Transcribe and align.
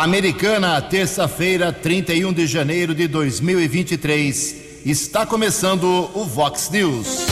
Americana, 0.00 0.80
terça-feira, 0.80 1.70
31 1.70 2.32
de 2.32 2.46
janeiro 2.46 2.94
de 2.94 3.06
2023. 3.06 4.56
Está 4.86 5.26
começando 5.26 5.84
o 6.14 6.24
Vox 6.24 6.70
News. 6.70 7.26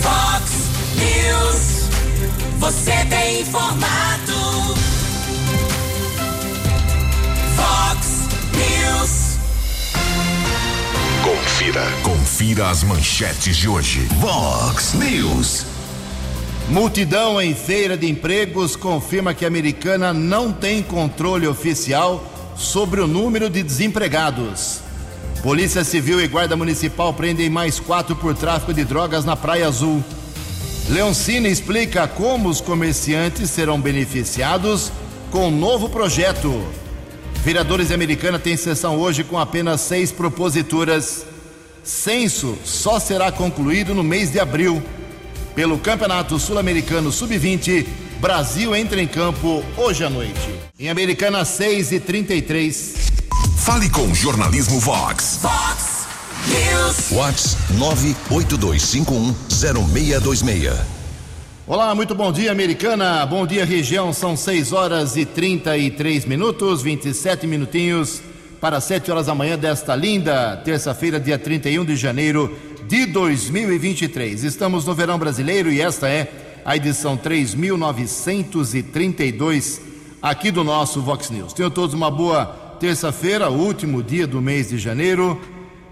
Vox 0.00 0.52
News. 0.94 1.88
Você 2.60 2.92
tem 3.10 3.40
informado. 3.40 4.76
Vox 7.56 8.28
News. 8.54 9.38
Confira. 11.24 11.84
Confira 12.04 12.70
as 12.70 12.84
manchetes 12.84 13.56
de 13.56 13.68
hoje. 13.68 14.06
Vox 14.20 14.92
News. 14.94 15.73
Multidão 16.68 17.40
em 17.42 17.54
feira 17.54 17.94
de 17.94 18.08
empregos 18.08 18.74
confirma 18.74 19.34
que 19.34 19.44
a 19.44 19.48
americana 19.48 20.14
não 20.14 20.50
tem 20.50 20.82
controle 20.82 21.46
oficial 21.46 22.24
sobre 22.56 23.02
o 23.02 23.06
número 23.06 23.50
de 23.50 23.62
desempregados. 23.62 24.80
Polícia 25.42 25.84
Civil 25.84 26.22
e 26.22 26.26
Guarda 26.26 26.56
Municipal 26.56 27.12
prendem 27.12 27.50
mais 27.50 27.78
quatro 27.78 28.16
por 28.16 28.34
tráfico 28.34 28.72
de 28.72 28.82
drogas 28.82 29.26
na 29.26 29.36
Praia 29.36 29.68
Azul. 29.68 30.02
Leoncina 30.88 31.48
explica 31.48 32.08
como 32.08 32.48
os 32.48 32.62
comerciantes 32.62 33.50
serão 33.50 33.78
beneficiados 33.78 34.90
com 35.30 35.48
o 35.48 35.50
novo 35.50 35.90
projeto. 35.90 36.64
Vereadores 37.44 37.88
de 37.88 37.94
Americana 37.94 38.38
têm 38.38 38.56
sessão 38.56 38.98
hoje 38.98 39.22
com 39.22 39.38
apenas 39.38 39.82
seis 39.82 40.10
proposituras. 40.10 41.26
Censo 41.82 42.56
só 42.64 42.98
será 42.98 43.30
concluído 43.30 43.94
no 43.94 44.02
mês 44.02 44.32
de 44.32 44.40
abril. 44.40 44.82
Pelo 45.54 45.78
Campeonato 45.78 46.36
Sul-Americano 46.36 47.12
Sub-20, 47.12 47.86
Brasil 48.20 48.74
entra 48.74 49.00
em 49.00 49.06
campo 49.06 49.62
hoje 49.76 50.02
à 50.02 50.10
noite. 50.10 50.52
Em 50.76 50.88
Americana 50.88 51.44
6 51.44 51.92
e 51.92 52.00
33. 52.00 53.12
Fale 53.58 53.88
com 53.88 54.02
o 54.02 54.14
Jornalismo 54.14 54.80
Vox. 54.80 55.38
Vox 55.40 56.06
News. 56.48 57.10
Vox 57.10 57.56
982510626. 58.30 60.76
Olá, 61.68 61.94
muito 61.94 62.16
bom 62.16 62.32
dia, 62.32 62.50
Americana. 62.50 63.24
Bom 63.24 63.46
dia, 63.46 63.64
região. 63.64 64.12
São 64.12 64.36
6 64.36 64.72
horas 64.72 65.16
e 65.16 65.24
33 65.24 66.24
minutos, 66.24 66.82
27 66.82 67.46
minutinhos 67.46 68.20
para 68.60 68.80
7 68.80 69.08
horas 69.10 69.26
da 69.26 69.34
manhã 69.36 69.56
desta 69.56 69.94
linda 69.94 70.60
terça-feira, 70.64 71.20
dia 71.20 71.38
31 71.38 71.84
de 71.84 71.94
janeiro 71.94 72.73
de 72.86 73.06
2023. 73.06 74.44
Estamos 74.44 74.84
no 74.84 74.94
verão 74.94 75.18
brasileiro 75.18 75.72
e 75.72 75.80
esta 75.80 76.06
é 76.08 76.30
a 76.64 76.76
edição 76.76 77.16
3932 77.16 79.80
aqui 80.22 80.50
do 80.50 80.62
nosso 80.64 81.00
Vox 81.00 81.30
News. 81.30 81.52
Tenham 81.52 81.70
todos 81.70 81.94
uma 81.94 82.10
boa 82.10 82.46
terça-feira, 82.80 83.48
último 83.50 84.02
dia 84.02 84.26
do 84.26 84.42
mês 84.42 84.70
de 84.70 84.78
janeiro. 84.78 85.40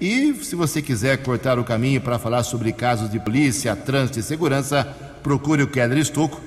e 0.00 0.34
se 0.42 0.54
você 0.56 0.80
quiser 0.82 1.22
cortar 1.22 1.58
o 1.60 1.64
caminho 1.64 2.00
para 2.00 2.18
falar 2.18 2.42
sobre 2.42 2.72
casos 2.72 3.08
de 3.08 3.20
polícia, 3.20 3.76
trânsito 3.76 4.18
e 4.18 4.22
segurança, 4.22 4.82
procure 5.22 5.62
o 5.62 5.68
Keller 5.68 5.98
Estocco 5.98 6.40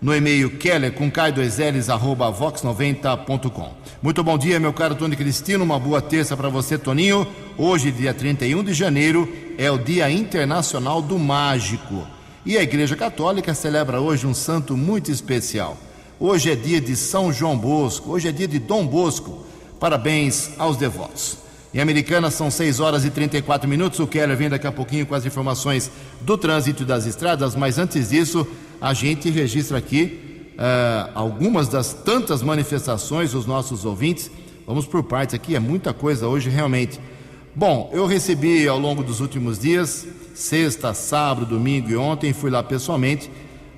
no 0.00 0.14
e-mail 0.14 0.56
keller 0.58 0.92
com 0.92 1.10
k2ls 1.10 1.92
arroba 1.92 2.30
vox90.com. 2.30 3.74
Muito 4.00 4.22
bom 4.22 4.38
dia, 4.38 4.60
meu 4.60 4.72
caro 4.72 4.94
Tony 4.94 5.16
Cristino, 5.16 5.64
uma 5.64 5.80
boa 5.80 6.00
terça 6.00 6.36
para 6.36 6.48
você, 6.48 6.78
Toninho. 6.78 7.26
Hoje, 7.58 7.90
dia 7.90 8.14
31 8.14 8.62
de 8.62 8.72
janeiro, 8.72 9.28
é 9.58 9.68
o 9.70 9.78
Dia 9.78 10.08
Internacional 10.10 11.02
do 11.02 11.18
Mágico. 11.18 12.15
E 12.46 12.56
a 12.56 12.62
Igreja 12.62 12.94
Católica 12.94 13.52
celebra 13.54 14.00
hoje 14.00 14.24
um 14.24 14.32
santo 14.32 14.76
muito 14.76 15.10
especial. 15.10 15.76
Hoje 16.20 16.48
é 16.48 16.54
dia 16.54 16.80
de 16.80 16.94
São 16.94 17.32
João 17.32 17.58
Bosco, 17.58 18.12
hoje 18.12 18.28
é 18.28 18.32
dia 18.32 18.46
de 18.46 18.60
Dom 18.60 18.86
Bosco. 18.86 19.44
Parabéns 19.80 20.50
aos 20.56 20.76
devotos. 20.76 21.38
Em 21.74 21.80
Americana 21.80 22.30
são 22.30 22.48
6 22.48 22.78
horas 22.78 23.04
e 23.04 23.10
34 23.10 23.68
minutos. 23.68 23.98
O 23.98 24.06
Keller 24.06 24.36
vem 24.36 24.48
daqui 24.48 24.64
a 24.64 24.70
pouquinho 24.70 25.04
com 25.04 25.16
as 25.16 25.26
informações 25.26 25.90
do 26.20 26.38
trânsito 26.38 26.84
das 26.84 27.04
estradas, 27.04 27.56
mas 27.56 27.80
antes 27.80 28.10
disso, 28.10 28.46
a 28.80 28.94
gente 28.94 29.28
registra 29.28 29.78
aqui 29.78 30.52
uh, 30.52 31.10
algumas 31.16 31.66
das 31.66 31.94
tantas 31.94 32.44
manifestações 32.44 33.32
dos 33.32 33.44
nossos 33.44 33.84
ouvintes. 33.84 34.30
Vamos 34.64 34.86
por 34.86 35.02
partes 35.02 35.34
aqui, 35.34 35.56
é 35.56 35.60
muita 35.60 35.92
coisa 35.92 36.28
hoje 36.28 36.48
realmente. 36.48 37.00
Bom, 37.58 37.88
eu 37.90 38.04
recebi 38.04 38.68
ao 38.68 38.78
longo 38.78 39.02
dos 39.02 39.20
últimos 39.20 39.58
dias, 39.58 40.06
sexta, 40.34 40.92
sábado, 40.92 41.46
domingo 41.46 41.88
e 41.88 41.96
ontem, 41.96 42.34
fui 42.34 42.50
lá 42.50 42.62
pessoalmente 42.62 43.30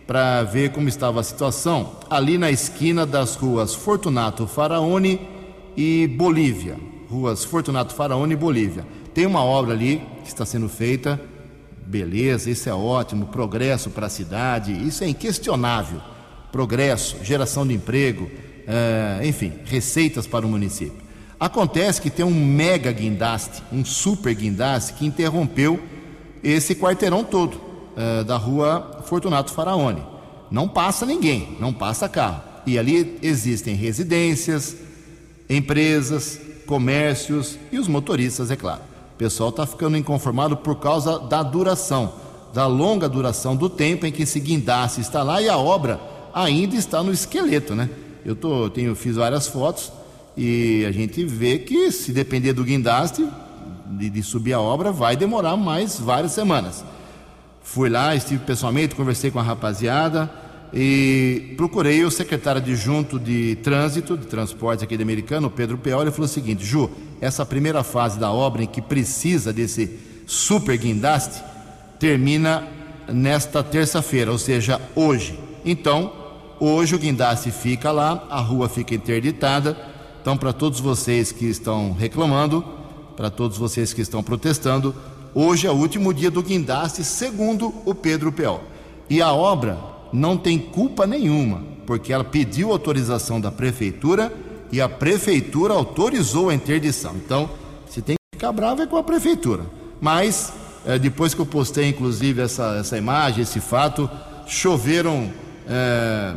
para 0.05 0.43
ver 0.43 0.73
como 0.73 0.89
estava 0.89 1.21
a 1.21 1.23
situação 1.23 1.93
ali 2.11 2.37
na 2.37 2.51
esquina 2.51 3.07
das 3.07 3.37
ruas 3.37 3.77
Fortunato 3.77 4.49
Faraone 4.49 5.21
e 5.77 6.09
Bolívia. 6.09 6.77
Ruas 7.09 7.45
Fortunato 7.45 7.95
Faraone 7.95 8.33
e 8.33 8.37
Bolívia. 8.37 8.85
Tem 9.15 9.27
uma 9.27 9.45
obra 9.45 9.75
ali 9.75 10.03
que 10.25 10.29
está 10.29 10.45
sendo 10.45 10.69
feita, 10.69 11.21
beleza, 11.87 12.51
isso 12.51 12.69
é 12.69 12.75
ótimo, 12.75 13.27
progresso 13.27 13.91
para 13.91 14.07
a 14.07 14.11
cidade, 14.11 14.73
isso 14.73 15.05
é 15.05 15.09
inquestionável. 15.09 16.01
Progresso, 16.51 17.17
geração 17.23 17.65
de 17.65 17.75
emprego, 17.75 18.29
é, 18.67 19.25
enfim, 19.25 19.53
receitas 19.67 20.27
para 20.27 20.45
o 20.45 20.49
município. 20.49 21.08
Acontece 21.41 22.01
que 22.03 22.11
tem 22.11 22.25
um 22.25 22.35
mega 22.35 22.91
guindaste, 22.91 23.63
um 23.73 23.85
super 23.85 24.35
guindaste 24.35 24.95
que 24.95 25.07
interrompeu 25.07 25.81
esse 26.43 26.75
quarteirão 26.75 27.23
todo 27.23 27.61
é, 27.97 28.25
da 28.25 28.37
rua 28.37 29.03
Fortunato 29.05 29.53
Faraone. 29.53 30.03
Não 30.51 30.69
passa 30.69 31.07
ninguém, 31.07 31.57
não 31.61 31.73
passa 31.73 32.09
carro. 32.09 32.43
E 32.67 32.77
ali 32.77 33.19
existem 33.23 33.77
residências, 33.77 34.77
empresas, 35.49 36.41
comércios 36.67 37.57
e 37.71 37.79
os 37.79 37.87
motoristas, 37.87 38.51
é 38.51 38.57
claro. 38.57 38.83
O 39.15 39.19
pessoal 39.19 39.51
está 39.51 39.65
ficando 39.65 39.97
inconformado 39.97 40.57
por 40.57 40.77
causa 40.77 41.21
da 41.21 41.43
duração, 41.43 42.15
da 42.53 42.67
longa 42.67 43.09
duração 43.09 43.55
do 43.55 43.69
tempo 43.69 44.07
em 44.07 44.13
que 44.13 44.25
esse 44.25 44.41
guindaste 44.41 45.01
está 45.01 45.23
lá 45.23 45.41
e 45.41 45.49
a 45.49 45.57
obra 45.57 46.01
ainda 46.35 46.75
está 46.75 47.01
no 47.01 47.13
esqueleto, 47.13 47.77
né? 47.77 47.89
Eu 48.25 48.35
tô, 48.35 48.69
tenho, 48.69 48.95
fiz 48.97 49.17
várias 49.17 49.47
fotos 49.47 49.93
e 50.39 50.87
a 50.87 50.93
gente 50.93 51.25
vê 51.25 51.59
que 51.59 51.91
se 51.91 52.13
depender 52.13 52.53
do 52.53 52.63
guindaste, 52.63 53.29
de, 53.91 54.09
de 54.09 54.23
subir 54.23 54.53
a 54.53 54.61
obra, 54.61 54.93
vai 54.93 55.17
demorar 55.17 55.57
mais 55.57 55.99
várias 55.99 56.31
semanas. 56.31 56.85
Fui 57.61 57.89
lá, 57.89 58.15
estive 58.15 58.45
pessoalmente, 58.45 58.95
conversei 58.95 59.33
com 59.33 59.41
a 59.41 59.43
rapaziada 59.43 60.31
e 60.73 61.55
procurei 61.57 62.05
o 62.05 62.11
secretário 62.11 62.61
adjunto 62.61 63.19
de 63.19 63.57
trânsito, 63.57 64.17
de 64.17 64.27
transporte 64.27 64.85
aqui 64.85 64.97
do 64.97 65.03
americano, 65.03 65.51
Pedro 65.51 65.77
Peoli, 65.77 66.11
e 66.11 66.13
falou 66.13 66.27
o 66.27 66.29
seguinte: 66.29 66.65
Ju, 66.65 66.89
essa 67.21 67.45
primeira 67.45 67.83
fase 67.83 68.17
da 68.17 68.31
obra 68.31 68.63
em 68.63 68.67
que 68.67 68.81
precisa 68.81 69.53
desse 69.53 69.99
super 70.25 70.79
guindaste 70.79 71.43
termina 71.99 72.65
nesta 73.09 73.61
terça-feira, 73.61 74.31
ou 74.31 74.39
seja, 74.39 74.81
hoje. 74.95 75.37
Então, 75.65 76.13
hoje 76.61 76.95
o 76.95 76.99
guindaste 76.99 77.51
fica 77.51 77.91
lá, 77.91 78.25
a 78.31 78.41
rua 78.41 78.69
fica 78.69 78.95
interditada. 78.95 79.77
Então, 80.29 80.37
para 80.37 80.53
todos 80.53 80.79
vocês 80.79 81.33
que 81.33 81.47
estão 81.47 81.95
reclamando, 81.95 82.63
para 83.17 83.31
todos 83.31 83.57
vocês 83.57 83.95
que 83.95 84.03
estão 84.03 84.23
protestando, 84.23 84.95
hoje 85.35 85.67
é 85.67 85.71
o 85.71 85.75
último 85.75 86.13
dia 86.13 86.31
do 86.31 86.43
guindaste, 86.43 87.03
segundo 87.03 87.73
o 87.87 87.95
Pedro 87.95 88.31
Peol. 88.31 88.61
E 89.09 89.23
a 89.23 89.33
obra 89.33 89.79
não 90.13 90.37
tem 90.37 90.59
culpa 90.59 91.07
nenhuma, 91.07 91.63
porque 91.87 92.13
ela 92.13 92.25
pediu 92.25 92.71
autorização 92.71 93.41
da 93.41 93.51
prefeitura 93.51 94.31
e 94.71 94.83
a 94.83 94.87
prefeitura 94.87 95.73
autorizou 95.73 96.51
a 96.51 96.55
interdição. 96.55 97.15
Então, 97.17 97.49
se 97.89 98.03
tem 98.03 98.17
que 98.17 98.37
ficar 98.37 98.53
bravo 98.53 98.83
é 98.83 98.87
com 98.87 98.99
a 98.99 99.03
prefeitura. 99.03 99.63
Mas, 99.99 100.53
é, 100.85 100.99
depois 100.99 101.33
que 101.33 101.41
eu 101.41 101.47
postei, 101.47 101.89
inclusive, 101.89 102.43
essa, 102.43 102.77
essa 102.79 102.99
imagem, 102.99 103.45
esse 103.45 103.61
fato, 103.61 104.11
choveram 104.47 105.33
é, 105.67 106.35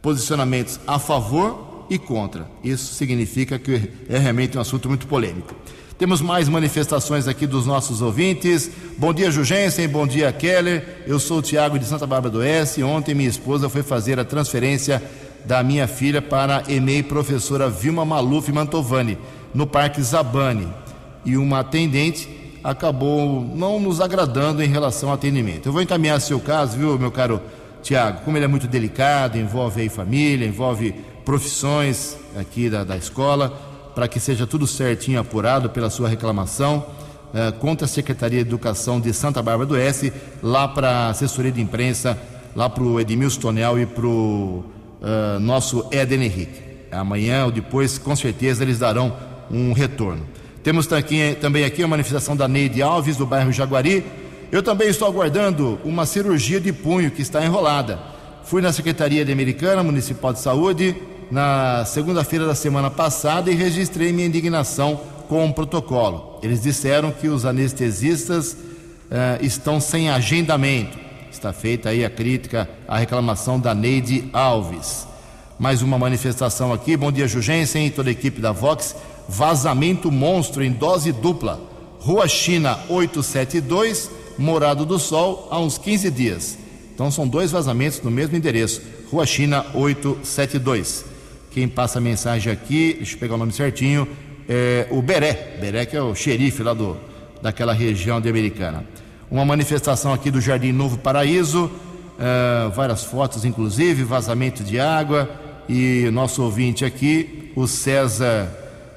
posicionamentos 0.00 0.78
a 0.86 1.00
favor 1.00 1.73
e 1.88 1.98
contra. 1.98 2.48
Isso 2.62 2.94
significa 2.94 3.58
que 3.58 3.90
é 4.08 4.18
realmente 4.18 4.56
um 4.56 4.60
assunto 4.60 4.88
muito 4.88 5.06
polêmico. 5.06 5.54
Temos 5.96 6.20
mais 6.20 6.48
manifestações 6.48 7.28
aqui 7.28 7.46
dos 7.46 7.66
nossos 7.66 8.02
ouvintes. 8.02 8.68
Bom 8.98 9.14
dia, 9.14 9.30
Jugensen. 9.30 9.86
Bom 9.86 10.06
dia, 10.06 10.32
Keller. 10.32 11.04
Eu 11.06 11.20
sou 11.20 11.38
o 11.38 11.42
Tiago 11.42 11.78
de 11.78 11.84
Santa 11.84 12.06
Bárbara 12.06 12.32
do 12.32 12.38
Oeste. 12.38 12.82
Ontem 12.82 13.14
minha 13.14 13.28
esposa 13.28 13.68
foi 13.68 13.82
fazer 13.82 14.18
a 14.18 14.24
transferência 14.24 15.00
da 15.44 15.62
minha 15.62 15.86
filha 15.86 16.20
para 16.20 16.64
a 16.66 16.72
EMEI 16.72 17.04
professora 17.04 17.70
Vilma 17.70 18.04
Maluf 18.04 18.50
Mantovani, 18.50 19.16
no 19.54 19.66
Parque 19.66 20.02
Zabane. 20.02 20.66
E 21.24 21.36
uma 21.36 21.60
atendente 21.60 22.28
acabou 22.64 23.42
não 23.54 23.78
nos 23.78 24.00
agradando 24.00 24.64
em 24.64 24.68
relação 24.68 25.10
ao 25.10 25.14
atendimento. 25.14 25.66
Eu 25.66 25.72
vou 25.72 25.82
encaminhar 25.82 26.20
seu 26.20 26.40
caso, 26.40 26.76
viu, 26.76 26.98
meu 26.98 27.12
caro 27.12 27.40
Tiago? 27.82 28.22
Como 28.24 28.36
ele 28.36 28.46
é 28.46 28.48
muito 28.48 28.66
delicado, 28.66 29.38
envolve 29.38 29.82
aí 29.82 29.88
família, 29.88 30.46
envolve 30.46 30.94
profissões 31.24 32.16
aqui 32.36 32.68
da, 32.68 32.84
da 32.84 32.96
escola, 32.96 33.50
para 33.94 34.08
que 34.08 34.20
seja 34.20 34.46
tudo 34.46 34.66
certinho 34.66 35.20
apurado 35.20 35.70
pela 35.70 35.88
sua 35.88 36.08
reclamação 36.08 36.86
uh, 37.32 37.52
contra 37.58 37.86
a 37.86 37.88
Secretaria 37.88 38.42
de 38.42 38.48
Educação 38.48 39.00
de 39.00 39.12
Santa 39.12 39.42
Bárbara 39.42 39.66
do 39.66 39.74
Oeste, 39.74 40.12
lá 40.42 40.68
para 40.68 40.90
a 40.90 41.08
assessoria 41.10 41.52
de 41.52 41.60
imprensa, 41.60 42.18
lá 42.54 42.68
para 42.68 42.82
o 42.82 43.00
Edmilson 43.00 43.40
Tonel 43.40 43.80
e 43.80 43.86
para 43.86 44.06
o 44.06 44.64
uh, 45.00 45.40
nosso 45.40 45.86
Eden 45.90 46.22
Henrique. 46.22 46.62
Amanhã 46.90 47.46
ou 47.46 47.50
depois, 47.50 47.98
com 47.98 48.14
certeza, 48.14 48.62
eles 48.62 48.78
darão 48.78 49.16
um 49.50 49.72
retorno. 49.72 50.26
Temos 50.62 50.90
aqui, 50.92 51.36
também 51.40 51.64
aqui 51.64 51.82
a 51.82 51.88
manifestação 51.88 52.36
da 52.36 52.48
Neide 52.48 52.82
Alves, 52.82 53.16
do 53.16 53.26
bairro 53.26 53.52
Jaguari. 53.52 54.04
Eu 54.50 54.62
também 54.62 54.88
estou 54.88 55.06
aguardando 55.08 55.78
uma 55.84 56.06
cirurgia 56.06 56.60
de 56.60 56.72
punho 56.72 57.10
que 57.10 57.20
está 57.20 57.44
enrolada. 57.44 57.98
Fui 58.44 58.62
na 58.62 58.72
Secretaria 58.72 59.24
de 59.24 59.32
Americana 59.32 59.82
Municipal 59.82 60.32
de 60.32 60.40
Saúde 60.40 60.94
na 61.30 61.84
segunda-feira 61.84 62.46
da 62.46 62.54
semana 62.54 62.90
passada 62.90 63.50
e 63.50 63.54
registrei 63.54 64.12
minha 64.12 64.26
indignação 64.26 65.00
com 65.28 65.46
o 65.46 65.52
protocolo. 65.52 66.38
Eles 66.42 66.62
disseram 66.62 67.10
que 67.10 67.28
os 67.28 67.44
anestesistas 67.44 68.52
uh, 68.52 69.42
estão 69.44 69.80
sem 69.80 70.10
agendamento. 70.10 70.98
Está 71.30 71.52
feita 71.52 71.88
aí 71.88 72.04
a 72.04 72.10
crítica, 72.10 72.68
a 72.86 72.98
reclamação 72.98 73.58
da 73.58 73.74
Neide 73.74 74.28
Alves. 74.32 75.06
Mais 75.58 75.82
uma 75.82 75.98
manifestação 75.98 76.72
aqui. 76.72 76.96
Bom 76.96 77.10
dia, 77.10 77.26
Jugensen 77.26 77.86
e 77.86 77.90
toda 77.90 78.08
a 78.08 78.12
equipe 78.12 78.40
da 78.40 78.52
Vox. 78.52 78.94
Vazamento 79.28 80.10
monstro 80.10 80.62
em 80.62 80.70
dose 80.70 81.12
dupla. 81.12 81.60
Rua 81.98 82.28
China 82.28 82.78
872, 82.88 84.10
Morado 84.36 84.84
do 84.84 84.98
Sol, 84.98 85.48
há 85.50 85.58
uns 85.58 85.78
15 85.78 86.10
dias. 86.10 86.58
Então 86.94 87.10
são 87.10 87.26
dois 87.26 87.50
vazamentos 87.50 88.02
no 88.02 88.10
mesmo 88.10 88.36
endereço. 88.36 88.82
Rua 89.10 89.24
China 89.24 89.64
872. 89.74 91.13
Quem 91.54 91.68
passa 91.68 92.00
a 92.00 92.02
mensagem 92.02 92.52
aqui, 92.52 92.94
deixa 92.94 93.14
eu 93.14 93.18
pegar 93.20 93.36
o 93.36 93.38
nome 93.38 93.52
certinho, 93.52 94.08
é 94.48 94.88
o 94.90 95.00
Beré. 95.00 95.56
Beré 95.60 95.86
que 95.86 95.96
é 95.96 96.02
o 96.02 96.12
xerife 96.12 96.64
lá 96.64 96.74
do, 96.74 96.96
daquela 97.40 97.72
região 97.72 98.20
de 98.20 98.28
Americana. 98.28 98.84
Uma 99.30 99.44
manifestação 99.44 100.12
aqui 100.12 100.32
do 100.32 100.40
Jardim 100.40 100.72
Novo 100.72 100.98
Paraíso, 100.98 101.66
uh, 101.66 102.70
várias 102.74 103.04
fotos, 103.04 103.44
inclusive, 103.44 104.02
vazamento 104.02 104.64
de 104.64 104.80
água. 104.80 105.30
E 105.68 106.10
nosso 106.10 106.42
ouvinte 106.42 106.84
aqui, 106.84 107.52
o 107.54 107.68
César, 107.68 108.48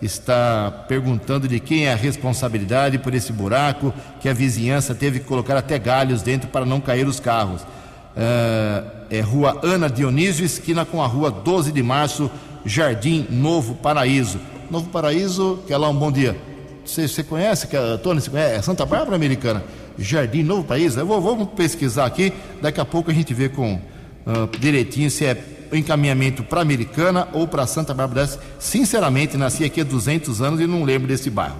está 0.02 0.72
perguntando 0.88 1.48
de 1.48 1.60
quem 1.60 1.86
é 1.86 1.94
a 1.94 1.96
responsabilidade 1.96 2.98
por 2.98 3.14
esse 3.14 3.32
buraco 3.32 3.94
que 4.20 4.28
a 4.28 4.34
vizinhança 4.34 4.96
teve 4.96 5.20
que 5.20 5.26
colocar 5.26 5.58
até 5.58 5.78
galhos 5.78 6.24
dentro 6.24 6.50
para 6.50 6.66
não 6.66 6.82
cair 6.82 7.06
os 7.06 7.20
carros. 7.20 7.62
Uh, 7.62 8.98
é 9.12 9.22
Rua 9.22 9.60
Ana 9.64 9.88
Dionísio, 9.88 10.44
esquina 10.44 10.84
com 10.84 11.04
a 11.04 11.06
Rua 11.08 11.30
12 11.30 11.72
de 11.72 11.84
Março, 11.84 12.32
Jardim 12.68 13.26
Novo 13.30 13.76
Paraíso. 13.76 14.40
Novo 14.70 14.90
Paraíso, 14.90 15.60
que 15.66 15.72
é 15.72 15.78
lá 15.78 15.90
um 15.90 15.96
bom 15.96 16.12
dia. 16.12 16.38
Você, 16.86 17.08
você 17.08 17.24
conhece, 17.24 17.68
Tony, 18.04 18.22
você 18.22 18.30
conhece? 18.30 18.56
É 18.56 18.62
Santa 18.62 18.86
Bárbara 18.86 19.16
Americana. 19.16 19.64
Jardim 19.98 20.44
Novo 20.44 20.66
Paraíso. 20.66 21.00
Eu 21.00 21.06
vou, 21.06 21.22
vamos 21.22 21.50
pesquisar 21.56 22.06
aqui, 22.06 22.34
daqui 22.62 22.80
a 22.82 22.86
pouco 22.86 23.10
a 23.10 23.14
gente 23.14 23.34
vê 23.34 23.48
com 23.48 23.76
uh, 23.76 24.60
direitinho 24.60 25.10
se 25.10 25.26
é 25.26 25.42
encaminhamento 25.72 26.44
para 26.44 26.62
Americana 26.62 27.28
ou 27.32 27.48
para 27.48 27.66
Santa 27.66 27.94
Bárbara. 27.94 28.30
Sinceramente, 28.60 29.38
nasci 29.38 29.64
aqui 29.64 29.82
há 29.82 29.86
200 29.86 30.42
anos 30.42 30.60
e 30.60 30.68
não 30.68 30.84
lembro 30.84 31.08
desse 31.08 31.30
bairro. 31.30 31.56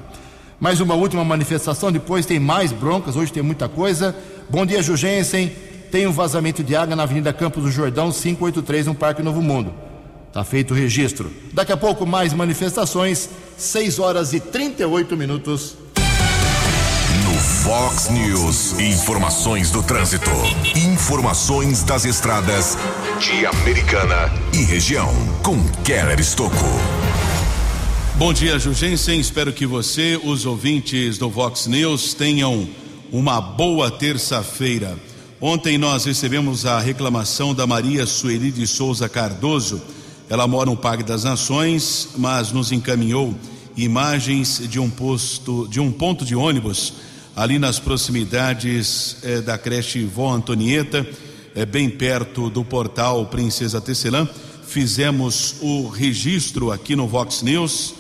Mais 0.60 0.82
uma 0.82 0.96
última 0.96 1.24
manifestação, 1.24 1.92
depois 1.92 2.26
tem 2.26 2.40
mais 2.40 2.72
broncas, 2.74 3.16
hoje 3.16 3.32
tem 3.32 3.44
muita 3.44 3.70
coisa. 3.70 4.16
Bom 4.50 4.66
dia, 4.66 4.84
Jugensen. 4.84 5.52
Tem 5.90 6.06
um 6.06 6.12
vazamento 6.12 6.64
de 6.64 6.76
água 6.76 6.98
na 6.98 7.04
Avenida 7.04 7.32
Campos 7.32 7.64
do 7.64 7.72
Jordão, 7.72 8.12
583, 8.12 8.88
no 8.88 8.96
Parque 8.96 9.24
Novo 9.24 9.42
Mundo. 9.42 9.87
Está 10.28 10.44
feito 10.44 10.74
o 10.74 10.78
registro. 10.78 11.32
Daqui 11.54 11.72
a 11.72 11.78
pouco, 11.78 12.06
mais 12.06 12.34
manifestações, 12.34 13.30
6 13.58 14.00
horas 14.00 14.34
e 14.34 14.40
38 14.40 15.16
minutos. 15.18 15.76
No 17.24 17.34
Fox 17.40 18.10
News, 18.10 18.80
informações 18.80 19.72
do 19.72 19.82
trânsito. 19.82 20.30
Informações 20.76 21.84
das 21.84 22.06
estradas 22.06 22.78
de 23.20 23.46
Americana 23.46 24.32
e 24.54 24.64
região. 24.64 25.12
Com 25.44 25.64
Keller 25.84 26.20
Estocco. 26.20 26.56
Bom 28.16 28.34
dia, 28.34 28.60
Jugensen. 28.60 29.20
Espero 29.20 29.54
que 29.54 29.66
você, 29.66 30.20
os 30.24 30.46
ouvintes 30.46 31.18
do 31.18 31.30
Vox 31.30 31.68
News, 31.68 32.14
tenham 32.14 32.68
uma 33.12 33.40
boa 33.40 33.90
terça-feira. 33.90 34.98
Ontem 35.40 35.78
nós 35.78 36.06
recebemos 36.06 36.66
a 36.66 36.80
reclamação 36.80 37.54
da 37.54 37.68
Maria 37.68 38.06
Sueli 38.06 38.52
de 38.52 38.66
Souza 38.66 39.08
Cardoso. 39.08 39.82
Ela 40.30 40.46
mora 40.46 40.70
no 40.70 40.76
Parque 40.76 41.04
das 41.04 41.24
Nações, 41.24 42.10
mas 42.18 42.52
nos 42.52 42.74
encaminhou 42.74 43.34
imagens 43.78 44.62
de 44.68 44.78
um 44.78 44.90
posto, 44.90 45.66
de 45.70 45.80
um 45.80 45.90
ponto 45.90 46.26
de 46.26 46.36
ônibus 46.36 46.92
ali 47.34 47.58
nas 47.58 47.80
proximidades 47.80 49.18
eh, 49.24 49.40
da 49.40 49.58
creche 49.58 50.04
Vó 50.04 50.34
Antonieta, 50.34 51.08
eh, 51.56 51.66
bem 51.66 51.90
perto 51.90 52.50
do 52.50 52.66
portal 52.66 53.26
Princesa 53.28 53.80
Tecelã. 53.80 54.28
Fizemos 54.68 55.56
o 55.62 55.88
registro 55.88 56.74
aqui 56.74 56.94
no 56.94 57.08
Vox 57.08 57.42
News 57.42 57.94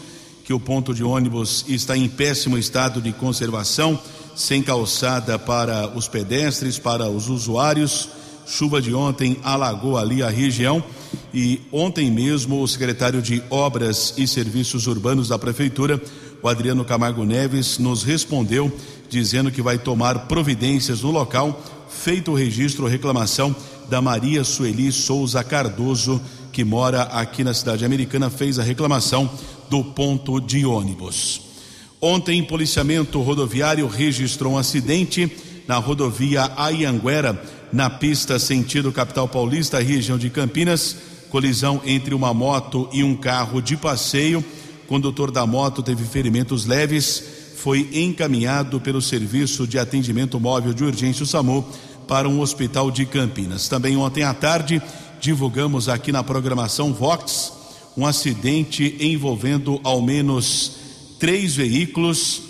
que 0.44 0.52
o 0.52 0.60
ponto 0.60 0.94
de 0.94 1.06
ônibus 1.06 1.64
está 1.70 1.96
em 1.96 2.10
péssimo 2.10 2.58
estado 2.58 3.02
de 3.02 3.14
conservação 3.14 3.98
sem 4.36 4.62
calçada 4.62 5.40
para 5.40 5.88
os 5.96 6.10
pedestres, 6.10 6.78
para 6.78 7.10
os 7.10 7.30
usuários. 7.30 8.10
Chuva 8.46 8.82
de 8.82 8.94
ontem 8.94 9.38
alagou 9.44 9.98
ali 9.98 10.22
a 10.22 10.30
região 10.30 10.84
e 11.33 11.62
ontem 11.71 12.12
mesmo 12.12 12.62
o 12.62 12.68
secretário 12.68 13.21
de 13.21 13.42
Obras 13.50 14.13
e 14.18 14.27
Serviços 14.27 14.88
Urbanos 14.88 15.27
da 15.27 15.38
Prefeitura, 15.38 16.01
o 16.42 16.48
Adriano 16.48 16.86
Camargo 16.86 17.25
Neves, 17.25 17.77
nos 17.77 18.04
respondeu 18.04 18.71
dizendo 19.09 19.51
que 19.51 19.62
vai 19.62 19.77
tomar 19.77 20.27
providências 20.27 21.01
no 21.01 21.12
local, 21.12 21.62
feito 21.89 22.31
o 22.31 22.36
registro 22.36 22.88
reclamação 22.88 23.56
da 23.89 24.01
Maria 24.01 24.44
Sueli 24.44 24.92
Souza 24.92 25.44
Cardoso, 25.44 26.21
que 26.51 26.63
mora 26.63 27.04
aqui 27.04 27.44
na 27.44 27.54
cidade 27.54 27.86
americana, 27.86 28.30
fez 28.30 28.59
a 28.59 28.63
reclamação 28.63 29.30
do 29.69 29.83
ponto 29.83 30.40
de 30.40 30.66
ônibus. 30.66 31.42
Ontem, 32.02 32.44
policiamento 32.44 33.21
rodoviário 33.21 33.87
registrou 33.87 34.54
um 34.54 34.57
acidente 34.57 35.31
na 35.68 35.78
rodovia 35.78 36.52
Ayanguera, 36.56 37.42
na 37.71 37.90
pista 37.90 38.40
sentido 38.40 38.92
capital 38.92 39.28
paulista, 39.28 39.80
região 39.80 40.18
de 40.18 40.30
Campinas. 40.30 40.95
Colisão 41.30 41.81
entre 41.86 42.16
uma 42.16 42.33
moto 42.33 42.88
e 42.94 43.04
um 43.04 43.16
carro 43.16 43.62
de 43.62 43.76
passeio. 43.76 44.40
O 44.83 44.88
condutor 44.88 45.30
da 45.30 45.45
moto 45.45 45.83
teve 45.83 46.06
ferimentos 46.06 46.66
leves. 46.66 47.24
Foi 47.57 47.90
encaminhado 47.94 48.80
pelo 48.80 49.02
Serviço 49.02 49.68
de 49.68 49.78
Atendimento 49.78 50.40
Móvel 50.40 50.74
de 50.74 50.83
Urgência, 50.83 51.24
o 51.24 51.28
SAMU, 51.28 51.68
para 52.07 52.30
um 52.30 52.40
hospital 52.40 52.90
de 52.90 53.06
Campinas. 53.06 53.68
Também 53.68 53.97
ontem 53.97 54.24
à 54.24 54.33
tarde, 54.33 54.81
divulgamos 55.19 55.90
aqui 55.90 56.12
na 56.12 56.24
programação 56.24 56.94
Vox 56.94 57.52
um 57.97 58.06
acidente 58.06 58.95
envolvendo 59.00 59.81
ao 59.83 60.00
menos 60.04 60.74
três 61.19 61.56
veículos 61.56 62.44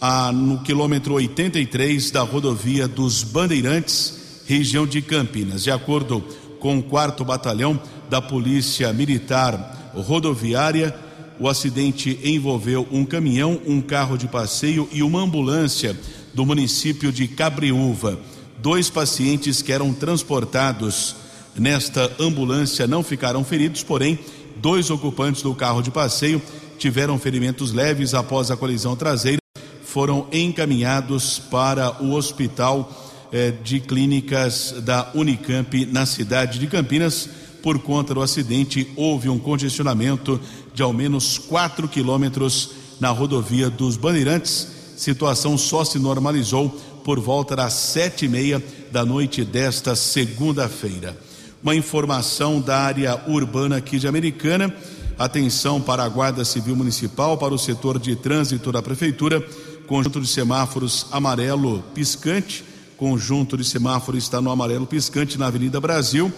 ah, 0.00 0.32
no 0.32 0.62
quilômetro 0.62 1.14
83 1.14 2.10
da 2.10 2.22
rodovia 2.22 2.88
dos 2.88 3.22
Bandeirantes, 3.22 4.23
região 4.46 4.86
de 4.86 5.00
Campinas. 5.02 5.64
De 5.64 5.70
acordo 5.70 6.22
com 6.60 6.78
o 6.78 6.82
quarto 6.82 7.24
batalhão 7.24 7.80
da 8.08 8.20
Polícia 8.20 8.92
Militar 8.92 9.92
Rodoviária, 9.94 10.94
o 11.38 11.48
acidente 11.48 12.18
envolveu 12.22 12.86
um 12.90 13.04
caminhão, 13.04 13.60
um 13.66 13.80
carro 13.80 14.16
de 14.16 14.28
passeio 14.28 14.88
e 14.92 15.02
uma 15.02 15.20
ambulância 15.20 15.98
do 16.32 16.46
município 16.46 17.12
de 17.12 17.26
Cabriúva. 17.26 18.18
Dois 18.58 18.88
pacientes 18.88 19.60
que 19.60 19.72
eram 19.72 19.92
transportados 19.92 21.16
nesta 21.56 22.10
ambulância 22.18 22.86
não 22.86 23.02
ficaram 23.02 23.44
feridos, 23.44 23.82
porém, 23.82 24.18
dois 24.56 24.90
ocupantes 24.90 25.42
do 25.42 25.54
carro 25.54 25.82
de 25.82 25.90
passeio 25.90 26.40
tiveram 26.78 27.18
ferimentos 27.18 27.72
leves 27.72 28.14
após 28.14 28.50
a 28.50 28.56
colisão 28.56 28.96
traseira, 28.96 29.38
foram 29.84 30.26
encaminhados 30.32 31.38
para 31.38 32.02
o 32.02 32.14
hospital 32.14 33.03
eh, 33.32 33.52
de 33.62 33.80
clínicas 33.80 34.74
da 34.82 35.10
Unicamp 35.14 35.86
na 35.86 36.06
cidade 36.06 36.58
de 36.58 36.66
Campinas. 36.66 37.28
Por 37.62 37.78
conta 37.78 38.12
do 38.12 38.20
acidente, 38.20 38.86
houve 38.94 39.28
um 39.28 39.38
congestionamento 39.38 40.40
de 40.74 40.82
ao 40.82 40.92
menos 40.92 41.38
4 41.38 41.88
quilômetros 41.88 42.70
na 43.00 43.10
rodovia 43.10 43.70
dos 43.70 43.96
Bandeirantes. 43.96 44.68
Situação 44.96 45.56
só 45.56 45.84
se 45.84 45.98
normalizou 45.98 46.68
por 47.04 47.20
volta 47.20 47.54
das 47.54 47.74
sete 47.74 48.24
e 48.24 48.28
meia 48.28 48.62
da 48.90 49.04
noite 49.04 49.44
desta 49.44 49.94
segunda-feira. 49.94 51.16
Uma 51.62 51.74
informação 51.74 52.60
da 52.60 52.78
área 52.78 53.20
urbana 53.26 53.76
aqui 53.76 53.98
de 53.98 54.06
Americana. 54.06 54.74
Atenção 55.18 55.80
para 55.80 56.02
a 56.02 56.08
Guarda 56.08 56.44
Civil 56.44 56.76
Municipal, 56.76 57.38
para 57.38 57.54
o 57.54 57.58
setor 57.58 57.98
de 57.98 58.16
trânsito 58.16 58.72
da 58.72 58.82
Prefeitura. 58.82 59.40
Conjunto 59.86 60.20
de 60.20 60.26
semáforos 60.26 61.06
amarelo 61.10 61.82
piscante. 61.94 62.64
Conjunto 62.96 63.56
de 63.56 63.64
semáforos 63.64 64.22
está 64.22 64.40
no 64.40 64.50
amarelo 64.50 64.86
piscante 64.86 65.38
na 65.38 65.46
Avenida 65.46 65.80
Brasil, 65.80 66.32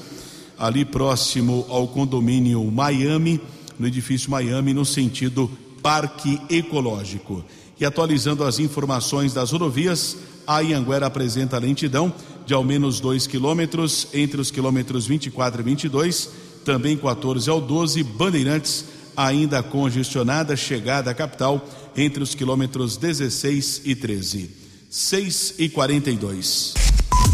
ali 0.58 0.84
próximo 0.84 1.66
ao 1.68 1.86
condomínio 1.88 2.64
Miami, 2.70 3.40
no 3.78 3.86
edifício 3.86 4.30
Miami, 4.30 4.72
no 4.72 4.84
sentido 4.84 5.50
Parque 5.82 6.40
Ecológico. 6.48 7.44
E 7.78 7.84
atualizando 7.84 8.42
as 8.42 8.58
informações 8.58 9.34
das 9.34 9.50
rodovias, 9.50 10.16
a 10.46 10.60
Ianguera 10.60 11.06
apresenta 11.06 11.58
lentidão 11.58 12.12
de 12.46 12.54
ao 12.54 12.64
menos 12.64 13.00
2 13.00 13.26
quilômetros 13.26 14.08
entre 14.14 14.40
os 14.40 14.50
quilômetros 14.50 15.06
24 15.06 15.60
e 15.60 15.64
22, 15.64 16.30
também 16.64 16.96
14 16.96 17.50
ao 17.50 17.60
12, 17.60 18.02
Bandeirantes 18.02 18.84
ainda 19.16 19.62
congestionada, 19.62 20.56
chegada 20.56 21.10
à 21.10 21.14
capital 21.14 21.66
entre 21.96 22.22
os 22.22 22.34
quilômetros 22.34 22.96
16 22.96 23.82
e 23.84 23.94
13. 23.94 24.65
6 24.88 25.54
e 25.58 25.68
42. 25.68 26.74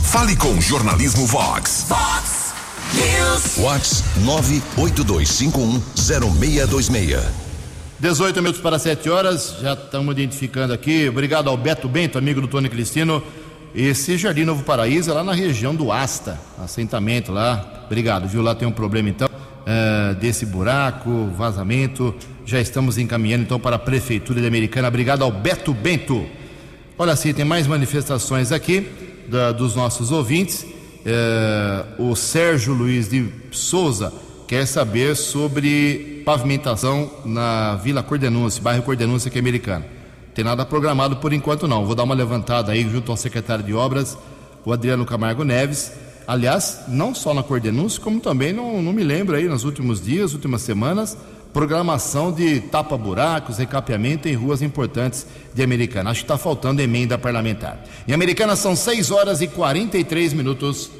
Fale 0.04 0.34
com 0.36 0.58
Jornalismo 0.60 1.26
Vox. 1.26 1.86
Vox 1.88 2.52
News. 2.94 3.56
Vox 3.56 4.04
982510626. 4.76 7.20
18 8.00 8.42
minutos 8.42 8.60
para 8.60 8.78
7 8.78 9.10
horas, 9.10 9.56
já 9.60 9.74
estamos 9.74 10.12
identificando 10.12 10.72
aqui. 10.72 11.08
Obrigado 11.08 11.48
ao 11.48 11.56
Beto 11.56 11.88
Bento, 11.88 12.18
amigo 12.18 12.40
do 12.40 12.48
Tony 12.48 12.68
Cristino. 12.68 13.22
Esse 13.74 14.18
Jardim 14.18 14.44
Novo 14.44 14.64
Paraíso 14.64 15.10
é 15.10 15.14
lá 15.14 15.22
na 15.22 15.32
região 15.32 15.74
do 15.74 15.92
Asta, 15.92 16.40
assentamento 16.58 17.32
lá. 17.32 17.84
Obrigado, 17.86 18.26
viu? 18.26 18.42
Lá 18.42 18.54
tem 18.54 18.66
um 18.66 18.72
problema 18.72 19.08
então 19.08 19.28
uh, 19.28 20.14
desse 20.16 20.46
buraco, 20.46 21.30
vazamento. 21.36 22.14
Já 22.44 22.60
estamos 22.60 22.98
encaminhando 22.98 23.44
então 23.44 23.60
para 23.60 23.76
a 23.76 23.78
Prefeitura 23.78 24.40
de 24.40 24.46
Americana. 24.46 24.88
Obrigado 24.88 25.22
ao 25.22 25.30
Beto 25.30 25.72
Bento. 25.72 26.26
Olha 26.98 27.12
assim, 27.12 27.32
tem 27.32 27.44
mais 27.44 27.66
manifestações 27.66 28.52
aqui 28.52 28.86
da, 29.26 29.50
dos 29.50 29.74
nossos 29.74 30.12
ouvintes. 30.12 30.64
Uh, 31.04 32.10
o 32.10 32.14
Sérgio 32.14 32.74
Luiz 32.74 33.08
de 33.08 33.28
Souza 33.50 34.12
quer 34.46 34.66
saber 34.66 35.16
sobre 35.16 36.22
pavimentação 36.24 37.10
na 37.24 37.76
Vila 37.76 38.02
Cordenúncia, 38.02 38.62
bairro 38.62 38.82
Cordenúncia, 38.82 39.30
que 39.30 39.38
é. 39.38 39.82
Tem 40.34 40.44
nada 40.44 40.64
programado 40.64 41.16
por 41.16 41.32
enquanto 41.32 41.66
não. 41.66 41.86
Vou 41.86 41.94
dar 41.94 42.04
uma 42.04 42.14
levantada 42.14 42.72
aí 42.72 42.88
junto 42.88 43.10
ao 43.10 43.16
secretário 43.16 43.64
de 43.64 43.72
obras, 43.72 44.16
o 44.64 44.72
Adriano 44.72 45.06
Camargo 45.06 45.44
Neves. 45.44 45.92
Aliás, 46.26 46.82
não 46.88 47.14
só 47.14 47.32
na 47.32 47.42
Cordenúncia, 47.42 48.00
como 48.00 48.20
também 48.20 48.52
não, 48.52 48.82
não 48.82 48.92
me 48.92 49.02
lembro 49.02 49.34
aí 49.34 49.48
nos 49.48 49.64
últimos 49.64 50.00
dias, 50.00 50.34
últimas 50.34 50.62
semanas, 50.62 51.16
programação 51.52 52.32
de 52.32 52.60
tapa-buracos, 52.60 53.58
recapeamento 53.58 54.28
em 54.28 54.34
ruas 54.34 54.62
importantes 54.62 55.26
de 55.52 55.62
Americana. 55.62 56.10
Acho 56.10 56.20
que 56.20 56.24
está 56.24 56.38
faltando 56.38 56.80
emenda 56.80 57.18
parlamentar. 57.18 57.78
Em 58.08 58.12
Americana 58.12 58.56
são 58.56 58.74
6 58.74 59.10
horas 59.10 59.40
e 59.40 59.46
43 59.46 60.32
minutos. 60.32 60.90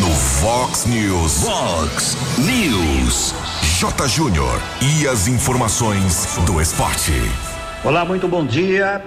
No 0.00 0.10
Fox 0.10 0.86
News. 0.86 1.42
Fox 1.42 2.16
News. 2.38 3.34
J. 3.80 4.08
Júnior. 4.08 4.60
E 4.80 5.08
as 5.08 5.26
informações 5.26 6.38
do 6.46 6.60
esporte. 6.60 7.12
Olá, 7.82 8.04
muito 8.04 8.28
bom 8.28 8.46
dia. 8.46 9.02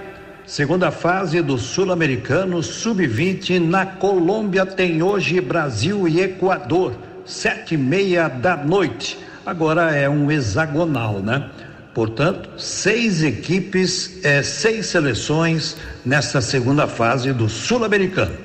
Segunda 0.46 0.90
fase 0.90 1.42
do 1.42 1.58
Sul-Americano 1.58 2.62
Sub-20 2.62 3.58
na 3.58 3.84
Colômbia 3.84 4.64
tem 4.64 5.02
hoje 5.02 5.40
Brasil 5.40 6.08
e 6.08 6.20
Equador, 6.20 6.94
sete 7.24 7.74
e 7.74 7.78
meia 7.78 8.28
da 8.28 8.56
noite. 8.56 9.27
Agora 9.48 9.96
é 9.96 10.06
um 10.06 10.30
hexagonal, 10.30 11.20
né? 11.20 11.48
Portanto, 11.94 12.50
seis 12.58 13.22
equipes, 13.22 14.22
é, 14.22 14.42
seis 14.42 14.88
seleções 14.88 15.74
nessa 16.04 16.42
segunda 16.42 16.86
fase 16.86 17.32
do 17.32 17.48
Sul-Americano. 17.48 18.36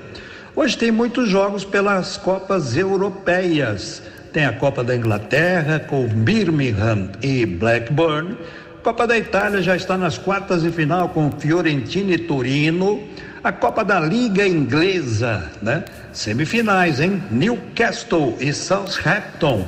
Hoje 0.56 0.78
tem 0.78 0.92
muitos 0.92 1.28
jogos 1.28 1.66
pelas 1.66 2.16
Copas 2.16 2.78
Europeias. 2.78 4.02
Tem 4.32 4.46
a 4.46 4.54
Copa 4.54 4.82
da 4.82 4.96
Inglaterra 4.96 5.78
com 5.78 6.08
Birmingham 6.08 7.10
e 7.22 7.46
Blackburn. 7.46 8.38
Copa 8.82 9.06
da 9.06 9.18
Itália 9.18 9.62
já 9.62 9.76
está 9.76 9.98
nas 9.98 10.18
quartas 10.18 10.62
de 10.62 10.72
final 10.72 11.10
com 11.10 11.30
Fiorentina 11.32 12.14
e 12.14 12.18
Torino. 12.18 13.04
A 13.44 13.52
Copa 13.52 13.84
da 13.84 14.00
Liga 14.00 14.48
Inglesa, 14.48 15.52
né? 15.62 15.84
Semifinais, 16.14 17.02
hein? 17.02 17.22
Newcastle 17.30 18.38
e 18.40 18.54
Southampton. 18.54 19.68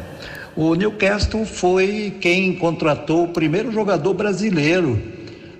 O 0.55 0.73
Newcastle 0.73 1.45
foi 1.45 2.15
quem 2.21 2.55
contratou 2.55 3.25
o 3.25 3.27
primeiro 3.27 3.73
jogador 3.73 4.13
brasileiro 4.13 4.97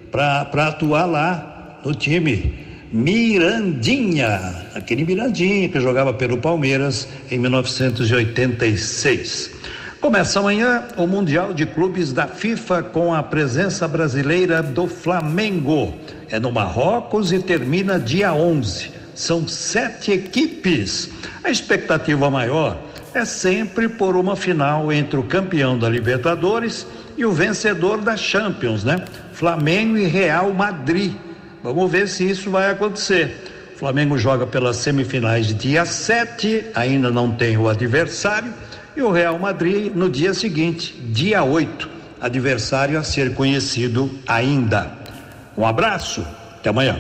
para 0.10 0.68
atuar 0.68 1.06
lá 1.06 1.82
no 1.84 1.94
time. 1.94 2.64
Mirandinha, 2.94 4.68
aquele 4.74 5.04
Mirandinha 5.04 5.68
que 5.68 5.82
jogava 5.82 6.14
pelo 6.14 6.38
Palmeiras 6.38 7.10
em 7.30 7.38
1986. 7.38 9.52
Começa 10.00 10.40
amanhã 10.40 10.86
o 10.96 11.06
Mundial 11.06 11.54
de 11.54 11.66
Clubes 11.66 12.14
da 12.14 12.28
FIFA 12.28 12.84
com 12.84 13.14
a 13.14 13.22
presença 13.22 13.86
brasileira 13.90 14.64
do 14.64 14.88
Flamengo. 14.88 15.94
É 16.30 16.40
no 16.40 16.54
Marrocos 16.54 17.34
e 17.34 17.40
termina 17.40 18.00
dia 18.00 18.34
11. 18.34 18.92
São 19.14 19.46
sete 19.46 20.14
equipes. 20.14 21.10
A 21.44 21.50
expectativa 21.50 22.32
maior 22.32 22.85
é 23.16 23.26
sempre 23.26 23.88
por 23.88 24.16
uma 24.16 24.36
final 24.36 24.92
entre 24.92 25.18
o 25.18 25.24
campeão 25.24 25.78
da 25.78 25.88
Libertadores 25.88 26.86
e 27.18 27.26
o 27.26 27.32
vencedor 27.32 28.02
da 28.02 28.18
Champions, 28.18 28.84
né? 28.84 29.04
Flamengo 29.32 29.98
e 29.98 30.06
Real 30.06 30.54
Madrid. 30.54 31.14
Vamos 31.64 31.90
ver 31.90 32.08
se 32.08 32.30
isso 32.30 32.52
vai 32.52 32.70
acontecer. 32.70 33.72
O 33.74 33.78
Flamengo 33.78 34.18
joga 34.18 34.46
pelas 34.46 34.78
semifinais 34.78 35.48
dia 35.48 35.86
7, 35.86 36.68
ainda 36.76 37.10
não 37.10 37.32
tem 37.32 37.58
o 37.58 37.68
adversário, 37.70 38.54
e 38.96 39.02
o 39.02 39.12
Real 39.12 39.40
Madrid 39.40 39.94
no 39.94 40.10
dia 40.10 40.34
seguinte, 40.34 40.94
dia 40.94 41.44
8, 41.44 41.90
adversário 42.20 43.00
a 43.00 43.04
ser 43.04 43.34
conhecido 43.34 44.12
ainda. 44.28 44.92
Um 45.58 45.66
abraço, 45.66 46.26
até 46.58 46.70
amanhã. 46.70 47.00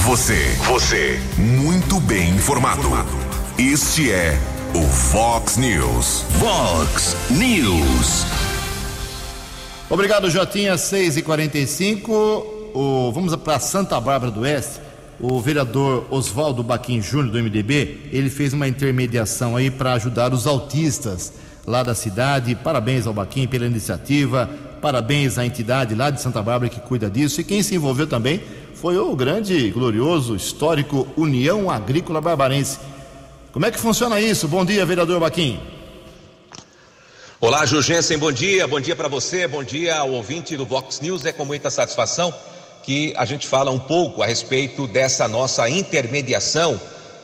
Você, 0.00 0.38
você, 0.64 1.18
muito 1.38 2.00
bem 2.00 2.30
informado. 2.30 2.88
Este 3.58 4.10
é 4.10 4.38
o 4.74 4.82
Fox 4.82 5.56
News. 5.56 6.24
Fox 6.40 7.16
News. 7.30 8.24
Obrigado, 9.90 10.30
Jotinha, 10.30 10.76
6 10.78 11.18
e 11.18 11.22
45 11.22 12.62
o, 12.74 13.12
vamos 13.12 13.34
para 13.36 13.58
Santa 13.58 14.00
Bárbara 14.00 14.32
do 14.32 14.40
Oeste, 14.40 14.80
o 15.20 15.38
vereador 15.40 16.06
Oswaldo 16.10 16.62
Baquim 16.62 17.02
Júnior 17.02 17.30
do 17.30 17.38
MDB, 17.38 18.08
ele 18.10 18.30
fez 18.30 18.52
uma 18.52 18.66
intermediação 18.66 19.56
aí 19.56 19.70
para 19.70 19.92
ajudar 19.92 20.32
os 20.32 20.46
autistas 20.46 21.34
lá 21.66 21.82
da 21.82 21.94
cidade. 21.94 22.54
Parabéns 22.54 23.06
ao 23.06 23.12
Baquim 23.12 23.46
pela 23.46 23.66
iniciativa, 23.66 24.48
parabéns 24.80 25.38
à 25.38 25.44
entidade 25.44 25.94
lá 25.94 26.10
de 26.10 26.20
Santa 26.20 26.42
Bárbara 26.42 26.70
que 26.70 26.80
cuida 26.80 27.10
disso. 27.10 27.40
E 27.40 27.44
quem 27.44 27.62
se 27.62 27.74
envolveu 27.74 28.06
também 28.06 28.40
foi 28.74 28.96
o 28.96 29.14
grande, 29.14 29.70
glorioso, 29.70 30.34
histórico 30.34 31.06
União 31.16 31.70
Agrícola 31.70 32.20
Barbarense. 32.20 32.78
Como 33.52 33.66
é 33.66 33.70
que 33.70 33.78
funciona 33.78 34.18
isso? 34.18 34.48
Bom 34.48 34.64
dia, 34.64 34.86
vereador 34.86 35.20
Baquim. 35.20 35.60
Olá, 37.38 37.66
Jurgensen, 37.66 38.16
bom 38.16 38.32
dia, 38.32 38.66
bom 38.66 38.80
dia 38.80 38.96
para 38.96 39.08
você, 39.08 39.46
bom 39.46 39.62
dia 39.62 39.96
ao 39.98 40.10
ouvinte 40.12 40.56
do 40.56 40.64
Vox 40.64 41.00
News. 41.02 41.26
É 41.26 41.32
com 41.32 41.44
muita 41.44 41.68
satisfação 41.68 42.32
que 42.82 43.12
a 43.14 43.26
gente 43.26 43.46
fala 43.46 43.70
um 43.70 43.78
pouco 43.78 44.22
a 44.22 44.26
respeito 44.26 44.86
dessa 44.86 45.28
nossa 45.28 45.68
intermediação, 45.68 46.80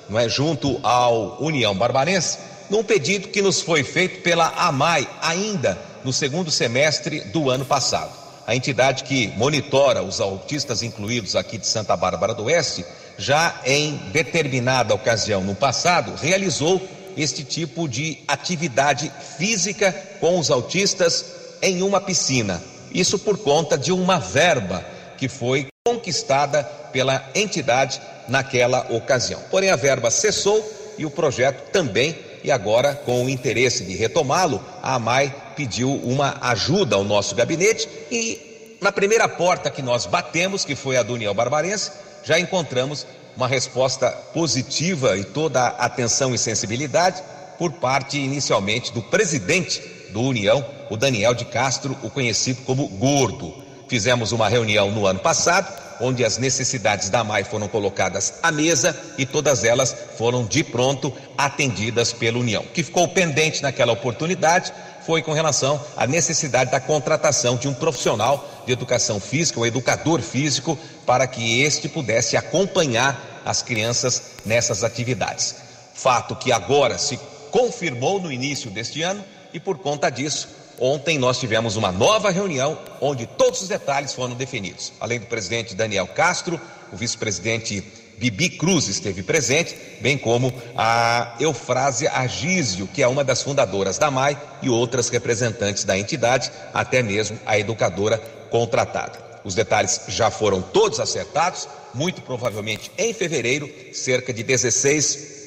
não 0.06 0.18
é, 0.18 0.28
junto 0.28 0.78
ao 0.82 1.42
União 1.42 1.74
Barbarense, 1.74 2.36
num 2.68 2.84
pedido 2.84 3.28
que 3.28 3.40
nos 3.40 3.62
foi 3.62 3.82
feito 3.82 4.20
pela 4.20 4.48
AMAI 4.48 5.08
ainda 5.22 5.78
no 6.04 6.12
segundo 6.12 6.50
semestre 6.50 7.20
do 7.20 7.48
ano 7.48 7.64
passado. 7.64 8.12
A 8.46 8.54
entidade 8.54 9.04
que 9.04 9.28
monitora 9.28 10.02
os 10.02 10.20
autistas 10.20 10.82
incluídos 10.82 11.34
aqui 11.34 11.56
de 11.56 11.66
Santa 11.66 11.96
Bárbara 11.96 12.34
do 12.34 12.44
Oeste, 12.44 12.84
já 13.18 13.60
em 13.64 13.96
determinada 14.12 14.94
ocasião 14.94 15.42
no 15.42 15.54
passado, 15.54 16.14
realizou 16.14 16.80
este 17.16 17.42
tipo 17.42 17.88
de 17.88 18.18
atividade 18.28 19.12
física 19.36 19.92
com 20.20 20.38
os 20.38 20.50
autistas 20.50 21.24
em 21.60 21.82
uma 21.82 22.00
piscina. 22.00 22.62
Isso 22.92 23.18
por 23.18 23.36
conta 23.38 23.76
de 23.76 23.90
uma 23.90 24.18
verba 24.18 24.84
que 25.16 25.28
foi 25.28 25.66
conquistada 25.84 26.62
pela 26.92 27.28
entidade 27.34 28.00
naquela 28.28 28.86
ocasião. 28.90 29.40
Porém, 29.50 29.70
a 29.70 29.76
verba 29.76 30.10
cessou 30.10 30.64
e 30.96 31.04
o 31.04 31.10
projeto 31.10 31.70
também, 31.72 32.16
e 32.44 32.52
agora, 32.52 32.94
com 32.94 33.24
o 33.24 33.28
interesse 33.28 33.84
de 33.84 33.96
retomá-lo, 33.96 34.64
a 34.80 34.94
AMAI 34.94 35.34
pediu 35.56 35.92
uma 35.92 36.38
ajuda 36.40 36.94
ao 36.94 37.02
nosso 37.02 37.34
gabinete 37.34 37.88
e 38.12 38.76
na 38.80 38.92
primeira 38.92 39.28
porta 39.28 39.70
que 39.70 39.82
nós 39.82 40.06
batemos, 40.06 40.64
que 40.64 40.76
foi 40.76 40.96
a 40.96 41.02
do 41.02 41.14
União 41.14 41.34
Barbarense, 41.34 41.90
já 42.28 42.38
encontramos 42.38 43.06
uma 43.34 43.48
resposta 43.48 44.10
positiva 44.10 45.16
e 45.16 45.24
toda 45.24 45.62
a 45.62 45.86
atenção 45.86 46.34
e 46.34 46.38
sensibilidade 46.38 47.22
por 47.58 47.72
parte 47.72 48.18
inicialmente 48.18 48.92
do 48.92 49.00
presidente 49.00 49.80
do 50.10 50.20
União, 50.20 50.62
o 50.90 50.96
Daniel 50.98 51.32
de 51.32 51.46
Castro, 51.46 51.96
o 52.02 52.10
conhecido 52.10 52.60
como 52.66 52.86
Gordo. 52.86 53.54
Fizemos 53.88 54.30
uma 54.30 54.46
reunião 54.46 54.90
no 54.90 55.06
ano 55.06 55.20
passado, 55.20 55.74
onde 56.02 56.22
as 56.22 56.36
necessidades 56.36 57.08
da 57.08 57.24
MAI 57.24 57.44
foram 57.44 57.66
colocadas 57.66 58.34
à 58.42 58.52
mesa 58.52 58.94
e 59.16 59.24
todas 59.24 59.64
elas 59.64 59.96
foram 60.18 60.44
de 60.44 60.62
pronto 60.62 61.10
atendidas 61.36 62.12
pela 62.12 62.38
União. 62.38 62.62
O 62.62 62.68
que 62.68 62.82
ficou 62.82 63.08
pendente 63.08 63.62
naquela 63.62 63.94
oportunidade 63.94 64.70
foi 65.08 65.22
com 65.22 65.32
relação 65.32 65.82
à 65.96 66.06
necessidade 66.06 66.70
da 66.70 66.78
contratação 66.78 67.56
de 67.56 67.66
um 67.66 67.72
profissional 67.72 68.46
de 68.66 68.74
educação 68.74 69.18
física, 69.18 69.58
um 69.58 69.64
educador 69.64 70.20
físico, 70.20 70.78
para 71.06 71.26
que 71.26 71.62
este 71.62 71.88
pudesse 71.88 72.36
acompanhar 72.36 73.40
as 73.42 73.62
crianças 73.62 74.32
nessas 74.44 74.84
atividades. 74.84 75.54
Fato 75.94 76.36
que 76.36 76.52
agora 76.52 76.98
se 76.98 77.18
confirmou 77.50 78.20
no 78.20 78.30
início 78.30 78.70
deste 78.70 79.00
ano 79.00 79.24
e 79.50 79.58
por 79.58 79.78
conta 79.78 80.10
disso 80.10 80.58
Ontem 80.80 81.18
nós 81.18 81.40
tivemos 81.40 81.74
uma 81.74 81.90
nova 81.90 82.30
reunião 82.30 82.78
onde 83.00 83.26
todos 83.26 83.62
os 83.62 83.68
detalhes 83.68 84.14
foram 84.14 84.36
definidos. 84.36 84.92
Além 85.00 85.18
do 85.18 85.26
presidente 85.26 85.74
Daniel 85.74 86.06
Castro, 86.06 86.60
o 86.92 86.96
vice-presidente 86.96 87.82
Bibi 88.18 88.50
Cruz 88.50 88.88
esteve 88.88 89.22
presente, 89.22 89.76
bem 90.00 90.18
como 90.18 90.52
a 90.76 91.36
Eufrásia 91.38 92.10
Agísio, 92.12 92.88
que 92.88 93.02
é 93.02 93.08
uma 93.08 93.22
das 93.22 93.42
fundadoras 93.42 93.96
da 93.96 94.10
MAI, 94.10 94.36
e 94.60 94.68
outras 94.68 95.08
representantes 95.08 95.84
da 95.84 95.96
entidade, 95.96 96.50
até 96.74 97.02
mesmo 97.02 97.38
a 97.46 97.58
educadora 97.58 98.18
contratada. 98.50 99.28
Os 99.44 99.54
detalhes 99.54 100.00
já 100.08 100.30
foram 100.30 100.60
todos 100.60 100.98
acertados, 101.00 101.68
muito 101.94 102.20
provavelmente 102.22 102.90
em 102.98 103.14
fevereiro, 103.14 103.70
cerca 103.92 104.32
de 104.32 104.42
16 104.42 105.38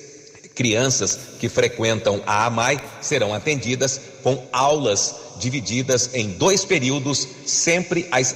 crianças 0.56 1.18
que 1.40 1.50
frequentam 1.50 2.22
a 2.25 2.46
AMAI 2.46 2.80
serão 3.01 3.34
atendidas 3.34 4.00
com 4.24 4.48
aulas 4.51 5.16
divididas 5.40 6.12
em 6.13 6.30
dois 6.30 6.63
períodos, 6.63 7.28
sempre 7.46 8.08
às 8.12 8.28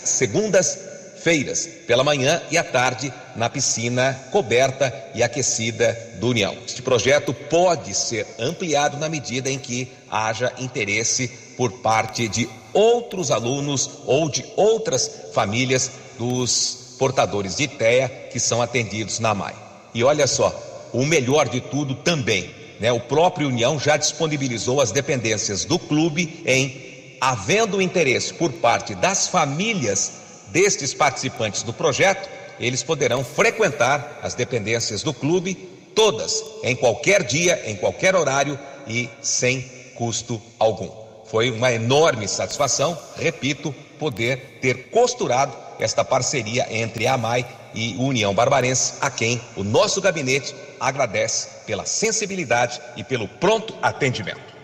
segundas-feiras, 1.26 1.68
pela 1.88 2.04
manhã 2.04 2.42
e 2.52 2.58
à 2.58 2.64
tarde, 2.64 3.12
na 3.36 3.50
piscina 3.50 4.14
coberta 4.32 4.94
e 5.16 5.24
aquecida 5.24 5.98
do 6.20 6.30
União. 6.30 6.56
Este 6.66 6.82
projeto 6.82 7.34
pode 7.34 7.94
ser 7.96 8.28
ampliado 8.40 8.98
na 8.98 9.10
medida 9.10 9.50
em 9.50 9.58
que 9.58 9.92
haja 10.10 10.54
interesse 10.60 11.28
por 11.58 11.72
parte 11.80 12.28
de 12.28 12.48
outros 12.72 13.32
alunos 13.32 13.90
ou 14.06 14.30
de 14.30 14.46
outras 14.56 15.10
famílias 15.34 15.92
dos 16.18 16.96
portadores 17.00 17.56
de 17.56 17.68
TEA 17.68 18.08
que 18.32 18.40
são 18.40 18.62
atendidos 18.62 19.20
na 19.20 19.32
AMAI. 19.32 19.56
E 19.94 20.04
olha 20.04 20.28
só, 20.28 20.54
o 20.94 21.06
melhor 21.06 21.50
de 21.50 21.60
tudo 21.60 21.96
também, 21.96 22.54
né? 22.80 22.92
O 22.92 23.00
próprio 23.00 23.48
União 23.48 23.80
já 23.80 23.98
disponibilizou 23.98 24.80
as 24.80 24.92
dependências 24.92 25.66
do 25.66 25.80
clube 25.80 26.44
em 26.46 27.18
havendo 27.20 27.82
interesse 27.82 28.34
por 28.34 28.52
parte 28.52 28.94
das 28.94 29.28
famílias 29.28 30.25
destes 30.50 30.94
participantes 30.94 31.64
do 31.64 31.74
projeto, 31.74 32.30
eles 32.60 32.84
poderão 32.84 33.24
frequentar 33.24 34.20
as 34.22 34.34
dependências 34.34 35.04
do 35.04 35.14
clube 35.14 35.56
todas, 35.96 36.44
em 36.64 36.76
qualquer 36.76 37.24
dia, 37.24 37.62
em 37.66 37.76
qualquer 37.76 38.16
horário 38.16 38.60
e 38.88 39.10
sem 39.22 39.62
custo 39.96 40.42
algum. 40.60 40.90
Foi 41.26 41.50
uma 41.50 41.72
enorme 41.72 42.28
satisfação, 42.28 42.98
repito, 43.18 43.74
poder 43.98 44.60
ter 44.62 44.90
costurado 44.90 45.56
esta 45.80 46.06
parceria 46.06 46.68
entre 46.70 47.08
a 47.08 47.14
AMAI 47.14 47.46
e 47.74 47.96
União 47.98 48.34
Barbarense, 48.34 48.94
a 49.02 49.10
quem 49.10 49.42
o 49.56 49.64
nosso 49.64 50.02
gabinete 50.02 50.56
agradece 50.80 51.50
pela 51.66 51.86
sensibilidade 51.86 52.80
e 52.96 53.04
pelo 53.04 53.28
pronto 53.28 53.76
atendimento. 53.82 54.56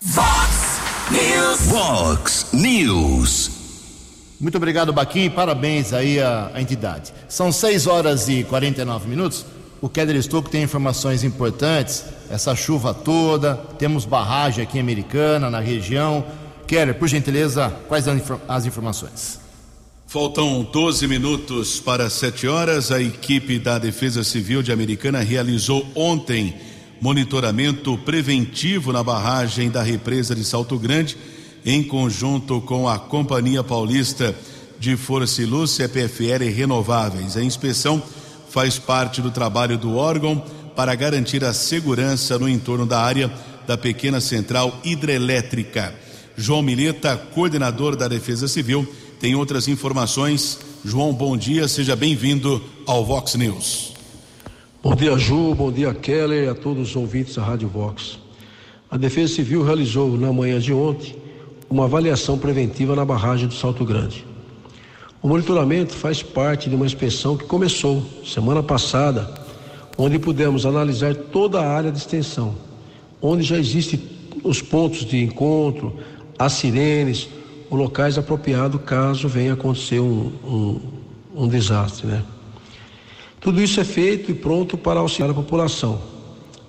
Vox 0.00 0.80
News. 1.10 1.60
Vox 1.66 2.46
News. 2.52 3.59
Muito 4.40 4.56
obrigado, 4.56 4.90
Baquim, 4.90 5.28
parabéns 5.28 5.92
aí 5.92 6.18
à, 6.18 6.50
à 6.54 6.62
entidade. 6.62 7.12
São 7.28 7.52
6 7.52 7.86
horas 7.86 8.26
e 8.26 8.42
49 8.42 9.06
minutos. 9.06 9.44
O 9.82 9.88
Keller 9.88 10.16
Estouco 10.16 10.48
tem 10.48 10.62
informações 10.62 11.22
importantes. 11.22 12.04
Essa 12.30 12.56
chuva 12.56 12.94
toda, 12.94 13.54
temos 13.78 14.06
barragem 14.06 14.64
aqui 14.64 14.78
em 14.78 14.80
Americana, 14.80 15.50
na 15.50 15.60
região. 15.60 16.24
Keller, 16.66 16.94
por 16.94 17.06
gentileza, 17.06 17.68
quais 17.86 18.06
as 18.48 18.66
informações? 18.66 19.38
Faltam 20.06 20.66
12 20.72 21.06
minutos 21.06 21.78
para 21.78 22.08
7 22.08 22.48
horas. 22.48 22.90
A 22.90 23.00
equipe 23.00 23.58
da 23.58 23.78
Defesa 23.78 24.24
Civil 24.24 24.62
de 24.62 24.72
Americana 24.72 25.20
realizou 25.20 25.86
ontem 25.94 26.56
monitoramento 27.00 27.96
preventivo 27.98 28.92
na 28.92 29.02
barragem 29.02 29.70
da 29.70 29.82
represa 29.82 30.34
de 30.34 30.44
Salto 30.44 30.78
Grande, 30.78 31.16
em 31.64 31.82
conjunto 31.82 32.60
com 32.60 32.88
a 32.88 32.98
Companhia 32.98 33.62
Paulista 33.62 34.34
de 34.78 34.96
Força 34.96 35.42
e 35.42 35.46
Luz, 35.46 35.78
Renováveis. 36.54 37.36
A 37.36 37.42
inspeção 37.42 38.02
faz 38.48 38.78
parte 38.78 39.20
do 39.20 39.30
trabalho 39.30 39.76
do 39.76 39.96
órgão 39.96 40.42
para 40.74 40.94
garantir 40.94 41.44
a 41.44 41.52
segurança 41.52 42.38
no 42.38 42.48
entorno 42.48 42.86
da 42.86 43.00
área 43.00 43.30
da 43.66 43.76
pequena 43.76 44.20
central 44.20 44.80
hidrelétrica. 44.82 45.94
João 46.36 46.62
Mileta, 46.62 47.16
coordenador 47.16 47.94
da 47.94 48.08
Defesa 48.08 48.48
Civil, 48.48 48.88
tem 49.20 49.34
outras 49.34 49.68
informações. 49.68 50.58
João, 50.82 51.12
bom 51.12 51.36
dia, 51.36 51.68
seja 51.68 51.94
bem-vindo 51.94 52.62
ao 52.86 53.04
Vox 53.04 53.34
News. 53.34 53.92
Bom 54.82 54.94
dia, 54.94 55.18
Ju, 55.18 55.54
bom 55.54 55.70
dia, 55.70 55.92
Keller 55.92 56.48
a 56.48 56.54
todos 56.54 56.90
os 56.90 56.96
ouvintes 56.96 57.34
da 57.34 57.44
Rádio 57.44 57.68
Vox. 57.68 58.18
A 58.90 58.96
Defesa 58.96 59.34
Civil 59.34 59.62
realizou 59.62 60.16
na 60.16 60.32
manhã 60.32 60.58
de 60.58 60.72
ontem 60.72 61.14
uma 61.70 61.84
avaliação 61.84 62.36
preventiva 62.36 62.96
na 62.96 63.04
barragem 63.04 63.46
do 63.46 63.54
Salto 63.54 63.84
Grande. 63.84 64.26
O 65.22 65.28
monitoramento 65.28 65.94
faz 65.94 66.20
parte 66.20 66.68
de 66.68 66.74
uma 66.74 66.84
inspeção 66.84 67.36
que 67.36 67.44
começou 67.44 68.02
semana 68.24 68.60
passada, 68.60 69.32
onde 69.96 70.18
pudemos 70.18 70.66
analisar 70.66 71.14
toda 71.14 71.60
a 71.60 71.68
área 71.70 71.92
de 71.92 71.98
extensão, 71.98 72.56
onde 73.22 73.44
já 73.44 73.56
existem 73.56 74.00
os 74.42 74.60
pontos 74.60 75.04
de 75.04 75.22
encontro, 75.22 75.94
as 76.36 76.54
sirenes, 76.54 77.28
os 77.70 77.78
locais 77.78 78.18
apropriados 78.18 78.80
caso 78.84 79.28
venha 79.28 79.52
acontecer 79.52 80.00
um, 80.00 80.32
um, 80.44 80.80
um 81.34 81.48
desastre, 81.48 82.06
né? 82.06 82.24
Tudo 83.40 83.62
isso 83.62 83.80
é 83.80 83.84
feito 83.84 84.30
e 84.30 84.34
pronto 84.34 84.76
para 84.76 85.00
auxiliar 85.00 85.30
a 85.30 85.34
população. 85.34 86.00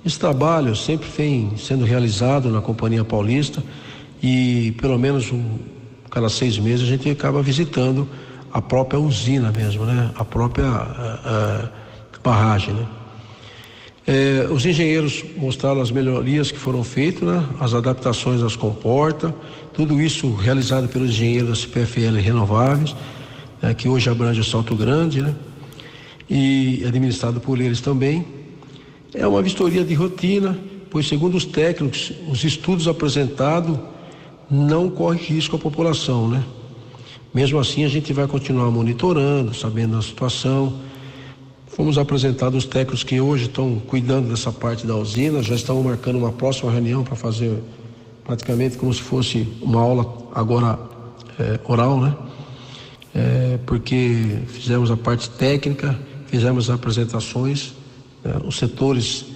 Esse 0.05 0.19
trabalho 0.19 0.75
sempre 0.75 1.07
vem 1.09 1.57
sendo 1.57 1.85
realizado 1.85 2.49
na 2.49 2.61
Companhia 2.61 3.03
Paulista 3.03 3.63
e 4.21 4.73
pelo 4.79 4.97
menos 4.99 5.31
um, 5.31 5.57
cada 6.09 6.29
seis 6.29 6.57
meses 6.57 6.85
a 6.85 6.89
gente 6.89 7.09
acaba 7.09 7.41
visitando 7.41 8.07
a 8.51 8.61
própria 8.61 8.99
usina 8.99 9.51
mesmo, 9.51 9.85
né? 9.85 10.11
A 10.15 10.25
própria 10.25 10.67
a, 10.67 11.69
a 12.13 12.19
barragem, 12.23 12.73
né? 12.73 12.85
É, 14.05 14.47
os 14.51 14.65
engenheiros 14.65 15.23
mostraram 15.37 15.79
as 15.79 15.91
melhorias 15.91 16.51
que 16.51 16.57
foram 16.57 16.83
feitas, 16.83 17.21
né? 17.21 17.45
as 17.59 17.73
adaptações 17.73 18.41
às 18.41 18.55
comportas, 18.55 19.31
tudo 19.73 20.01
isso 20.01 20.33
realizado 20.33 20.87
pelos 20.87 21.11
engenheiros 21.11 21.49
da 21.49 21.55
CPFL 21.55 22.17
Renováveis, 22.19 22.95
né? 23.61 23.75
que 23.75 23.87
hoje 23.87 24.09
abrange 24.09 24.41
o 24.41 24.43
Salto 24.43 24.75
Grande, 24.75 25.21
né? 25.21 25.35
e 26.27 26.83
administrado 26.85 27.39
por 27.39 27.61
eles 27.61 27.79
também. 27.79 28.25
É 29.13 29.27
uma 29.27 29.41
vistoria 29.41 29.83
de 29.83 29.93
rotina, 29.93 30.57
pois, 30.89 31.07
segundo 31.07 31.37
os 31.37 31.45
técnicos, 31.45 32.11
os 32.27 32.43
estudos 32.43 32.87
apresentados 32.87 33.77
não 34.51 34.89
correm 34.89 35.21
risco 35.21 35.55
à 35.55 35.59
população. 35.59 36.27
Né? 36.27 36.43
Mesmo 37.33 37.57
assim, 37.59 37.85
a 37.85 37.87
gente 37.87 38.11
vai 38.11 38.27
continuar 38.27 38.69
monitorando, 38.69 39.53
sabendo 39.53 39.97
a 39.97 40.01
situação 40.01 40.73
Fomos 41.71 41.97
apresentados 41.97 42.65
os 42.65 42.69
técnicos 42.69 43.01
que 43.01 43.21
hoje 43.21 43.45
estão 43.45 43.79
cuidando 43.87 44.27
dessa 44.27 44.51
parte 44.51 44.85
da 44.85 44.93
usina, 44.93 45.41
já 45.41 45.55
estão 45.55 45.81
marcando 45.81 46.17
uma 46.17 46.31
próxima 46.31 46.69
reunião 46.69 47.01
para 47.01 47.15
fazer 47.15 47.63
praticamente 48.25 48.77
como 48.77 48.93
se 48.93 49.01
fosse 49.01 49.47
uma 49.61 49.79
aula 49.79 50.05
agora 50.35 50.77
é, 51.39 51.57
oral, 51.63 52.01
né? 52.01 52.13
É, 53.15 53.59
porque 53.65 54.39
fizemos 54.47 54.91
a 54.91 54.97
parte 54.97 55.29
técnica, 55.29 55.97
fizemos 56.27 56.69
as 56.69 56.75
apresentações, 56.75 57.73
né? 58.21 58.33
os 58.45 58.57
setores 58.57 59.27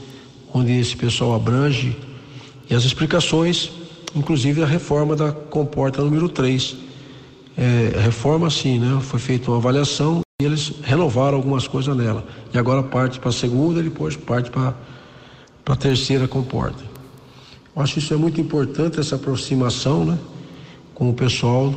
onde 0.53 0.73
esse 0.73 0.95
pessoal 0.95 1.35
abrange 1.35 1.95
e 2.69 2.75
as 2.75 2.83
explicações, 2.83 3.71
inclusive 4.15 4.63
a 4.63 4.65
reforma 4.65 5.15
da 5.15 5.31
comporta 5.31 6.01
número 6.01 6.29
3. 6.29 6.77
É, 7.57 7.99
reforma 7.99 8.49
sim, 8.49 8.79
né? 8.79 8.99
Foi 9.01 9.19
feita 9.19 9.51
uma 9.51 9.57
avaliação 9.57 10.21
e 10.41 10.45
eles 10.45 10.73
renovaram 10.83 11.37
algumas 11.37 11.67
coisas 11.67 11.95
nela. 11.95 12.25
E 12.53 12.57
agora 12.57 12.83
parte 12.83 13.19
para 13.19 13.29
a 13.29 13.33
segunda 13.33 13.79
e 13.79 13.83
depois 13.83 14.15
parte 14.15 14.49
para 14.49 14.73
a 15.65 15.75
terceira 15.75 16.27
comporta. 16.27 16.83
Eu 17.75 17.81
acho 17.81 17.99
isso 17.99 18.13
é 18.13 18.17
muito 18.17 18.39
importante, 18.39 18.99
essa 18.99 19.15
aproximação 19.15 20.05
né, 20.05 20.17
com 20.93 21.09
o 21.09 21.13
pessoal, 21.13 21.73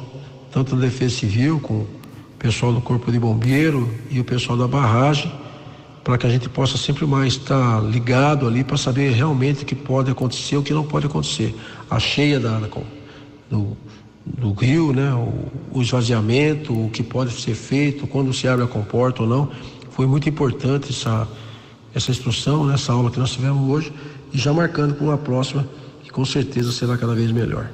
tanto 0.53 0.77
da 0.77 0.83
Defesa 0.83 1.16
Civil, 1.16 1.59
com 1.61 1.74
o 1.81 1.88
pessoal 2.38 2.72
do 2.72 2.81
Corpo 2.81 3.11
de 3.11 3.18
Bombeiro 3.18 3.92
e 4.11 4.20
o 4.20 4.24
pessoal 4.24 4.57
da 4.57 4.68
barragem, 4.68 5.33
para 6.05 6.16
que 6.16 6.27
a 6.27 6.31
gente 6.31 6.48
possa 6.48 6.79
sempre 6.79 7.05
mais 7.05 7.35
estar 7.35 7.81
ligado 7.83 8.46
ali 8.46 8.64
para 8.64 8.77
saber 8.77 9.11
realmente 9.11 9.62
o 9.62 9.66
que 9.66 9.74
pode 9.74 10.11
acontecer 10.11 10.55
e 10.55 10.59
o 10.59 10.62
que 10.62 10.72
não 10.72 10.85
pode 10.85 11.07
acontecer. 11.07 11.55
A 11.90 11.98
cheia 11.98 12.38
da, 12.38 12.61
do, 13.51 13.77
do 14.24 14.53
rio, 14.53 14.92
né, 14.92 15.12
o, 15.14 15.79
o 15.79 15.83
esvaziamento, 15.83 16.72
o 16.72 16.90
que 16.90 17.03
pode 17.03 17.33
ser 17.40 17.55
feito, 17.55 18.07
quando 18.07 18.33
se 18.33 18.46
abre 18.46 18.64
a 18.64 18.68
comporta 18.68 19.22
ou 19.22 19.29
não. 19.29 19.51
Foi 19.90 20.07
muito 20.07 20.29
importante 20.29 20.90
essa, 20.90 21.27
essa 21.94 22.11
instrução, 22.11 22.66
né, 22.66 22.74
essa 22.74 22.92
aula 22.92 23.11
que 23.11 23.18
nós 23.18 23.31
tivemos 23.31 23.68
hoje, 23.68 23.92
e 24.33 24.38
já 24.38 24.53
marcando 24.53 24.94
para 24.94 25.05
uma 25.05 25.18
próxima, 25.18 25.68
que 26.03 26.11
com 26.11 26.24
certeza 26.24 26.72
será 26.72 26.96
cada 26.96 27.14
vez 27.14 27.31
melhor. 27.33 27.70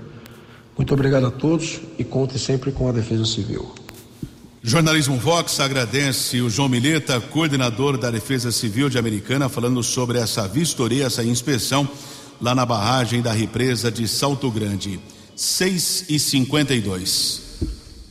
Muito 0.76 0.92
obrigado 0.92 1.26
a 1.26 1.30
todos 1.30 1.80
e 1.98 2.04
conte 2.04 2.38
sempre 2.38 2.72
com 2.72 2.88
a 2.88 2.92
Defesa 2.92 3.24
Civil. 3.24 3.72
Jornalismo 4.66 5.16
Vox 5.18 5.60
agradece 5.60 6.40
o 6.40 6.48
João 6.48 6.70
Mileta, 6.70 7.20
coordenador 7.20 7.98
da 7.98 8.10
Defesa 8.10 8.50
Civil 8.50 8.88
de 8.88 8.96
Americana, 8.96 9.48
falando 9.48 9.82
sobre 9.82 10.18
essa 10.18 10.48
vistoria, 10.48 11.04
essa 11.04 11.22
inspeção 11.22 11.86
lá 12.44 12.54
na 12.54 12.66
barragem 12.66 13.22
da 13.22 13.32
represa 13.32 13.90
de 13.90 14.06
Salto 14.06 14.50
Grande. 14.50 15.00
6 15.34 16.04
e 16.10 16.18
52 16.18 17.42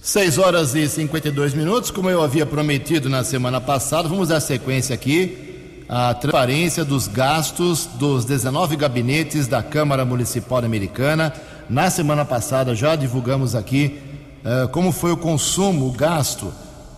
6 0.01 0.37
horas 0.39 0.73
e 0.73 0.89
52 0.89 1.53
minutos, 1.53 1.91
como 1.91 2.09
eu 2.09 2.21
havia 2.21 2.43
prometido 2.43 3.07
na 3.07 3.23
semana 3.23 3.61
passada, 3.61 4.09
vamos 4.09 4.29
dar 4.29 4.39
sequência 4.39 4.95
aqui 4.95 5.85
à 5.87 6.15
transparência 6.15 6.83
dos 6.83 7.07
gastos 7.07 7.85
dos 7.85 8.25
19 8.25 8.75
gabinetes 8.75 9.47
da 9.47 9.61
Câmara 9.61 10.03
Municipal 10.03 10.65
Americana. 10.65 11.31
Na 11.69 11.91
semana 11.91 12.25
passada 12.25 12.75
já 12.75 12.95
divulgamos 12.95 13.53
aqui 13.53 13.99
uh, 14.43 14.67
como 14.69 14.91
foi 14.91 15.11
o 15.11 15.17
consumo, 15.17 15.87
o 15.87 15.91
gasto, 15.91 16.51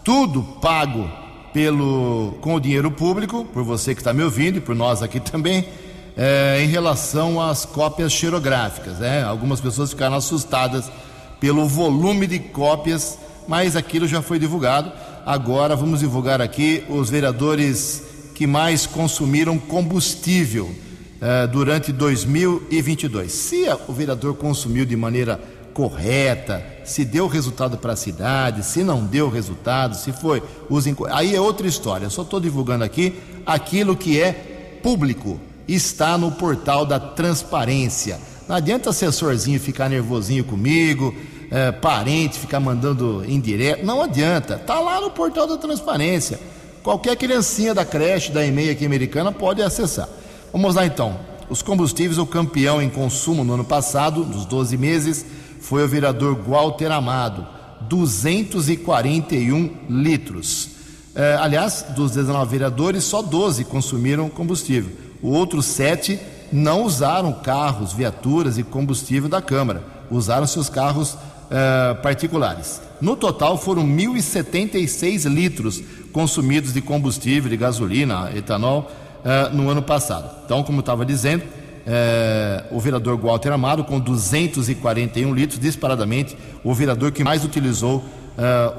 tudo 0.06 0.42
pago 0.42 1.12
pelo 1.54 2.38
com 2.40 2.56
o 2.56 2.62
dinheiro 2.62 2.90
público, 2.90 3.44
por 3.44 3.64
você 3.64 3.94
que 3.94 4.00
está 4.00 4.14
me 4.14 4.24
ouvindo 4.24 4.58
e 4.58 4.62
por 4.62 4.74
nós 4.74 5.04
aqui 5.04 5.20
também, 5.20 5.68
uh, 6.16 6.60
em 6.62 6.68
relação 6.68 7.42
às 7.42 7.66
cópias 7.66 8.12
xerográficas. 8.12 9.00
Né? 9.00 9.24
Algumas 9.24 9.62
pessoas 9.62 9.92
ficaram 9.92 10.16
assustadas 10.16 10.92
pelo 11.40 11.68
volume 11.68 12.28
de 12.28 12.40
cópias, 12.40 13.18
mas 13.48 13.76
aquilo 13.76 14.08
já 14.08 14.22
foi 14.22 14.40
divulgado. 14.40 14.92
Agora 15.26 15.76
vamos 15.76 16.00
divulgar 16.00 16.42
aqui 16.42 16.84
os 16.90 17.10
vereadores 17.10 18.04
que 18.34 18.46
mais 18.46 18.86
consumiram 18.86 19.58
combustível 19.58 20.66
uh, 20.66 21.48
durante 21.48 21.92
2022. 21.92 23.32
Se 23.32 23.66
o 23.88 23.94
vereador 23.94 24.36
consumiu 24.36 24.86
de 24.86 24.96
maneira 24.96 25.40
correta, 25.74 26.66
se 26.86 27.04
deu 27.04 27.28
resultado 27.28 27.78
para 27.78 27.94
a 27.94 27.98
cidade, 27.98 28.64
se 28.64 28.82
não 28.82 29.06
deu 29.06 29.30
resultado, 29.30 29.96
se 29.96 30.14
foi 30.14 30.42
uso 30.70 30.96
aí 31.12 31.36
é 31.36 31.42
outra 31.42 31.68
história. 31.68 32.06
Eu 32.06 32.10
só 32.10 32.22
estou 32.22 32.40
divulgando 32.40 32.86
aqui 32.86 33.14
aquilo 33.46 33.96
que 33.96 34.22
é 34.22 34.80
público, 34.82 35.40
está 35.68 36.18
no 36.18 36.32
portal 36.32 36.86
da 36.86 37.00
transparência. 37.00 38.20
Não 38.48 38.56
adianta 38.56 38.92
assessorzinho 38.92 39.60
ficar 39.60 39.90
nervosinho 39.90 40.44
comigo, 40.44 41.16
é, 41.50 41.72
parente 41.72 42.40
ficar 42.40 42.60
mandando 42.60 43.24
indireto, 43.28 43.86
não 43.86 44.02
adianta. 44.02 44.58
Tá 44.58 44.80
lá 44.80 45.02
no 45.02 45.12
portal 45.12 45.48
da 45.48 45.58
transparência. 45.58 46.40
Qualquer 46.84 47.16
criancinha 47.16 47.74
da 47.74 47.84
creche, 47.84 48.32
da 48.32 48.46
e-mail 48.46 48.72
aqui 48.72 48.86
americana 48.86 49.32
pode 49.32 49.62
acessar. 49.62 50.08
Vamos 50.52 50.76
lá 50.76 50.86
então. 50.86 51.20
Os 51.50 51.62
combustíveis, 51.62 52.18
o 52.18 52.26
campeão 52.26 52.82
em 52.82 52.90
consumo 52.90 53.44
no 53.44 53.54
ano 53.54 53.66
passado, 53.66 54.24
nos 54.26 54.46
12 54.46 54.78
meses, 54.78 55.26
foi 55.60 55.84
o 55.84 55.88
vereador 55.88 56.36
Walter 56.36 56.92
Amado, 56.92 57.48
241 57.82 59.72
litros. 59.90 60.70
É, 61.16 61.38
aliás, 61.40 61.86
dos 61.96 62.12
19 62.12 62.52
vereadores, 62.52 63.04
só 63.04 63.22
12 63.22 63.64
consumiram 63.66 64.30
combustível. 64.30 65.05
Outros 65.26 65.66
sete 65.66 66.20
não 66.52 66.84
usaram 66.84 67.34
carros, 67.34 67.94
viaturas 67.94 68.58
e 68.58 68.64
combustível 68.64 69.28
da 69.28 69.42
Câmara, 69.42 69.84
usaram 70.10 70.46
seus 70.46 70.70
carros 70.70 71.18
é, 71.50 71.96
particulares. 71.96 72.80
No 73.02 73.16
total, 73.16 73.58
foram 73.58 73.84
1.076 73.86 75.28
litros 75.28 75.82
consumidos 76.14 76.74
de 76.74 76.82
combustível, 76.82 77.50
de 77.50 77.58
gasolina, 77.58 78.32
etanol, 78.36 78.92
é, 79.24 79.50
no 79.50 79.68
ano 79.70 79.82
passado. 79.82 80.30
Então, 80.46 80.64
como 80.64 80.80
estava 80.80 81.04
dizendo, 81.04 81.44
é, 81.88 82.64
o 82.72 82.80
vereador 82.80 83.20
Walter 83.20 83.52
Amado, 83.52 83.84
com 83.84 84.00
241 84.00 85.34
litros, 85.34 85.60
disparadamente, 85.60 86.38
o 86.64 86.74
vereador 86.74 87.12
que 87.12 87.24
mais 87.24 87.44
utilizou 87.44 88.04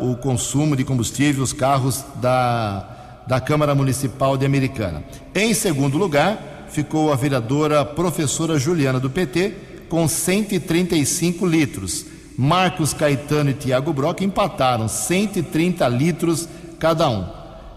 o 0.03 0.15
consumo 0.17 0.77
de 0.77 0.85
combustível, 0.85 1.43
os 1.43 1.55
carros 1.55 2.05
da, 2.21 2.96
da 3.27 3.41
Câmara 3.41 3.75
Municipal 3.75 4.37
de 4.37 4.47
Americana. 4.47 5.03
Em 5.35 5.53
segundo 5.53 5.99
lugar, 5.99 6.67
ficou 6.69 7.13
a 7.13 7.17
vereadora 7.17 7.85
professora 7.85 8.59
Juliana 8.59 9.01
do 9.01 9.11
PT, 9.11 9.55
com 9.89 10.07
135 10.07 11.47
litros. 11.47 12.07
Marcos 12.37 12.93
Caetano 12.93 13.51
e 13.51 13.55
Tiago 13.55 13.93
Brock 13.93 14.21
empataram 14.21 14.89
130 14.89 15.89
litros 15.89 16.49
cada 16.79 17.09
um. 17.09 17.27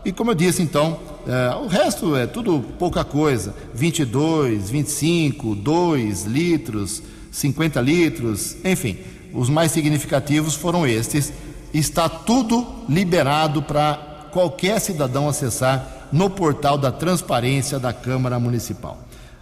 E 0.03 0.11
como 0.11 0.31
eu 0.31 0.35
disse, 0.35 0.61
então, 0.61 0.99
é, 1.27 1.55
o 1.55 1.67
resto 1.67 2.15
é 2.15 2.27
tudo 2.27 2.63
pouca 2.77 3.03
coisa: 3.03 3.55
22, 3.73 4.69
25, 4.69 5.55
2 5.55 6.25
litros, 6.25 7.01
50 7.31 7.81
litros, 7.81 8.57
enfim, 8.63 8.97
os 9.33 9.49
mais 9.49 9.71
significativos 9.71 10.55
foram 10.55 10.85
estes. 10.85 11.31
Está 11.73 12.09
tudo 12.09 12.65
liberado 12.87 13.61
para 13.61 14.08
qualquer 14.31 14.79
cidadão 14.79 15.27
acessar 15.27 16.07
no 16.11 16.29
portal 16.29 16.77
da 16.77 16.91
transparência 16.91 17.79
da 17.79 17.93
Câmara 17.93 18.39
Municipal. 18.39 18.97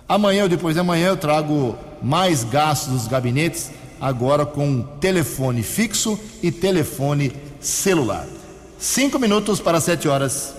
Amanhã 0.08 0.44
ou 0.44 0.50
depois 0.50 0.76
de 0.76 0.80
amanhã 0.80 1.08
eu 1.08 1.18
trago 1.18 1.78
mais 2.02 2.44
gastos 2.44 2.94
dos 2.94 3.08
gabinetes, 3.08 3.72
agora 4.00 4.46
com 4.46 4.82
telefone 5.00 5.64
fixo 5.64 6.18
e 6.42 6.52
telefone 6.52 7.34
celular. 7.60 8.26
Cinco 8.80 9.20
minutos 9.20 9.60
para 9.60 9.82
sete 9.82 10.08
horas. 10.08 10.54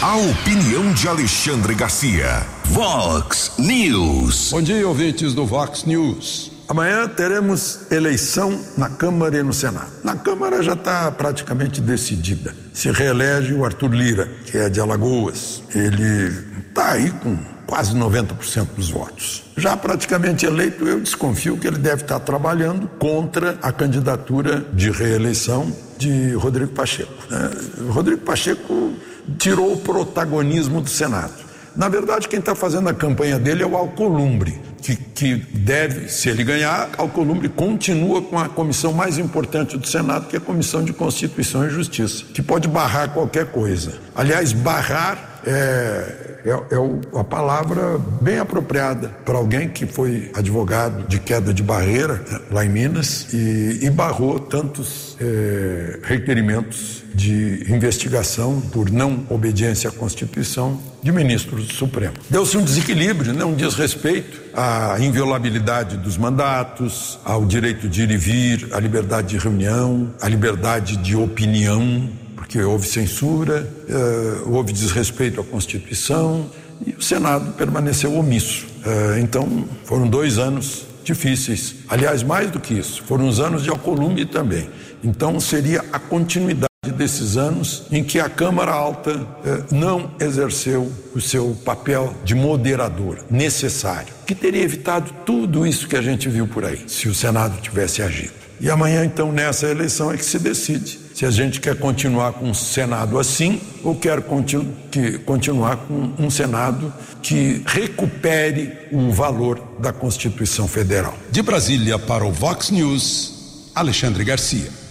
A 0.00 0.16
opinião 0.16 0.92
de 0.92 1.08
Alexandre 1.08 1.74
Garcia. 1.74 2.46
Vox 2.66 3.52
News. 3.58 4.50
Bom 4.50 4.62
dia, 4.62 4.86
ouvintes 4.86 5.32
do 5.32 5.46
Vox 5.46 5.84
News. 5.84 6.51
Amanhã 6.72 7.06
teremos 7.06 7.80
eleição 7.92 8.58
na 8.78 8.88
Câmara 8.88 9.36
e 9.36 9.42
no 9.42 9.52
Senado. 9.52 9.90
Na 10.02 10.16
Câmara 10.16 10.62
já 10.62 10.72
está 10.72 11.12
praticamente 11.12 11.82
decidida. 11.82 12.54
Se 12.72 12.90
reelege 12.90 13.52
o 13.52 13.62
Arthur 13.62 13.92
Lira, 13.92 14.26
que 14.46 14.56
é 14.56 14.70
de 14.70 14.80
Alagoas. 14.80 15.62
Ele 15.74 16.34
está 16.66 16.92
aí 16.92 17.10
com 17.10 17.36
quase 17.66 17.94
90% 17.94 18.68
dos 18.74 18.88
votos. 18.88 19.44
Já 19.54 19.76
praticamente 19.76 20.46
eleito, 20.46 20.88
eu 20.88 20.98
desconfio 20.98 21.58
que 21.58 21.66
ele 21.66 21.76
deve 21.76 22.04
estar 22.04 22.20
trabalhando 22.20 22.88
contra 22.98 23.58
a 23.60 23.70
candidatura 23.70 24.64
de 24.72 24.90
reeleição 24.90 25.70
de 25.98 26.32
Rodrigo 26.32 26.72
Pacheco. 26.72 27.12
Né? 27.28 27.50
Rodrigo 27.90 28.22
Pacheco 28.22 28.94
tirou 29.38 29.74
o 29.74 29.76
protagonismo 29.76 30.80
do 30.80 30.88
Senado. 30.88 31.51
Na 31.76 31.88
verdade, 31.88 32.28
quem 32.28 32.38
está 32.38 32.54
fazendo 32.54 32.88
a 32.88 32.94
campanha 32.94 33.38
dele 33.38 33.62
é 33.62 33.66
o 33.66 33.76
Alcolumbre, 33.76 34.60
que, 34.82 34.96
que 34.96 35.34
deve, 35.34 36.08
se 36.08 36.28
ele 36.28 36.44
ganhar, 36.44 36.90
Alcolumbre 36.98 37.48
continua 37.48 38.20
com 38.20 38.38
a 38.38 38.48
comissão 38.48 38.92
mais 38.92 39.16
importante 39.18 39.78
do 39.78 39.86
Senado, 39.86 40.26
que 40.26 40.36
é 40.36 40.38
a 40.38 40.42
Comissão 40.42 40.84
de 40.84 40.92
Constituição 40.92 41.66
e 41.66 41.70
Justiça, 41.70 42.24
que 42.34 42.42
pode 42.42 42.68
barrar 42.68 43.10
qualquer 43.10 43.46
coisa. 43.46 43.94
Aliás, 44.14 44.52
barrar 44.52 45.40
é, 45.46 46.40
é, 46.44 46.50
é 46.50 47.18
a 47.18 47.24
palavra 47.24 47.98
bem 48.20 48.38
apropriada 48.38 49.08
para 49.24 49.38
alguém 49.38 49.68
que 49.68 49.86
foi 49.86 50.30
advogado 50.34 51.06
de 51.08 51.18
queda 51.18 51.54
de 51.54 51.62
barreira 51.62 52.14
né, 52.30 52.40
lá 52.50 52.64
em 52.64 52.68
Minas 52.68 53.32
e, 53.32 53.80
e 53.82 53.90
barrou 53.90 54.38
tantos 54.38 55.16
é, 55.20 56.00
requerimentos 56.02 57.02
de 57.14 57.64
investigação 57.72 58.60
por 58.60 58.90
não 58.90 59.26
obediência 59.30 59.90
à 59.90 59.92
Constituição 59.92 60.80
de 61.02 61.10
ministros 61.10 61.66
do 61.66 61.74
Supremo. 61.74 62.14
Deu-se 62.30 62.56
um 62.56 62.62
desequilíbrio, 62.62 63.32
né, 63.32 63.44
um 63.44 63.54
desrespeito 63.54 64.40
à 64.54 64.96
inviolabilidade 65.00 65.96
dos 65.96 66.16
mandatos, 66.16 67.18
ao 67.24 67.44
direito 67.44 67.88
de 67.88 68.02
ir 68.02 68.10
e 68.12 68.16
vir, 68.16 68.68
à 68.72 68.78
liberdade 68.78 69.28
de 69.28 69.38
reunião, 69.38 70.14
à 70.20 70.28
liberdade 70.28 70.96
de 70.96 71.16
opinião, 71.16 72.08
porque 72.36 72.62
houve 72.62 72.86
censura, 72.86 73.68
uh, 73.88 74.54
houve 74.54 74.72
desrespeito 74.72 75.40
à 75.40 75.44
Constituição 75.44 76.48
e 76.86 76.92
o 76.92 77.02
Senado 77.02 77.52
permaneceu 77.54 78.14
omisso. 78.14 78.66
Uh, 78.86 79.18
então, 79.18 79.64
foram 79.84 80.06
dois 80.06 80.38
anos 80.38 80.86
difíceis. 81.02 81.74
Aliás, 81.88 82.22
mais 82.22 82.50
do 82.50 82.60
que 82.60 82.74
isso, 82.74 83.02
foram 83.04 83.26
os 83.26 83.40
anos 83.40 83.64
de 83.64 83.70
Alcolumbre 83.70 84.24
também. 84.24 84.68
Então, 85.02 85.40
seria 85.40 85.84
a 85.92 85.98
continuidade 85.98 86.71
desses 86.90 87.36
anos 87.36 87.84
em 87.92 88.02
que 88.02 88.18
a 88.18 88.28
Câmara 88.28 88.72
Alta 88.72 89.14
uh, 89.14 89.24
não 89.70 90.10
exerceu 90.18 90.92
o 91.14 91.20
seu 91.20 91.56
papel 91.64 92.12
de 92.24 92.34
moderador 92.34 93.24
necessário, 93.30 94.12
que 94.26 94.34
teria 94.34 94.64
evitado 94.64 95.12
tudo 95.24 95.64
isso 95.64 95.86
que 95.86 95.94
a 95.94 96.02
gente 96.02 96.28
viu 96.28 96.48
por 96.48 96.64
aí, 96.64 96.82
se 96.88 97.08
o 97.08 97.14
Senado 97.14 97.60
tivesse 97.60 98.02
agido. 98.02 98.32
E 98.60 98.68
amanhã, 98.68 99.04
então, 99.04 99.30
nessa 99.30 99.68
eleição 99.68 100.10
é 100.10 100.16
que 100.16 100.24
se 100.24 100.40
decide 100.40 100.98
se 101.14 101.24
a 101.24 101.30
gente 101.30 101.60
quer 101.60 101.78
continuar 101.78 102.32
com 102.32 102.50
um 102.50 102.54
Senado 102.54 103.16
assim 103.16 103.60
ou 103.84 103.94
quer 103.94 104.20
continu 104.20 104.66
que, 104.90 105.18
continuar 105.18 105.76
com 105.76 106.12
um 106.18 106.30
Senado 106.30 106.92
que 107.22 107.62
recupere 107.64 108.72
o 108.90 109.12
valor 109.12 109.76
da 109.78 109.92
Constituição 109.92 110.66
Federal. 110.66 111.16
De 111.30 111.42
Brasília 111.42 111.96
para 111.96 112.24
o 112.24 112.32
Vox 112.32 112.70
News, 112.70 113.70
Alexandre 113.72 114.24
Garcia. 114.24 114.81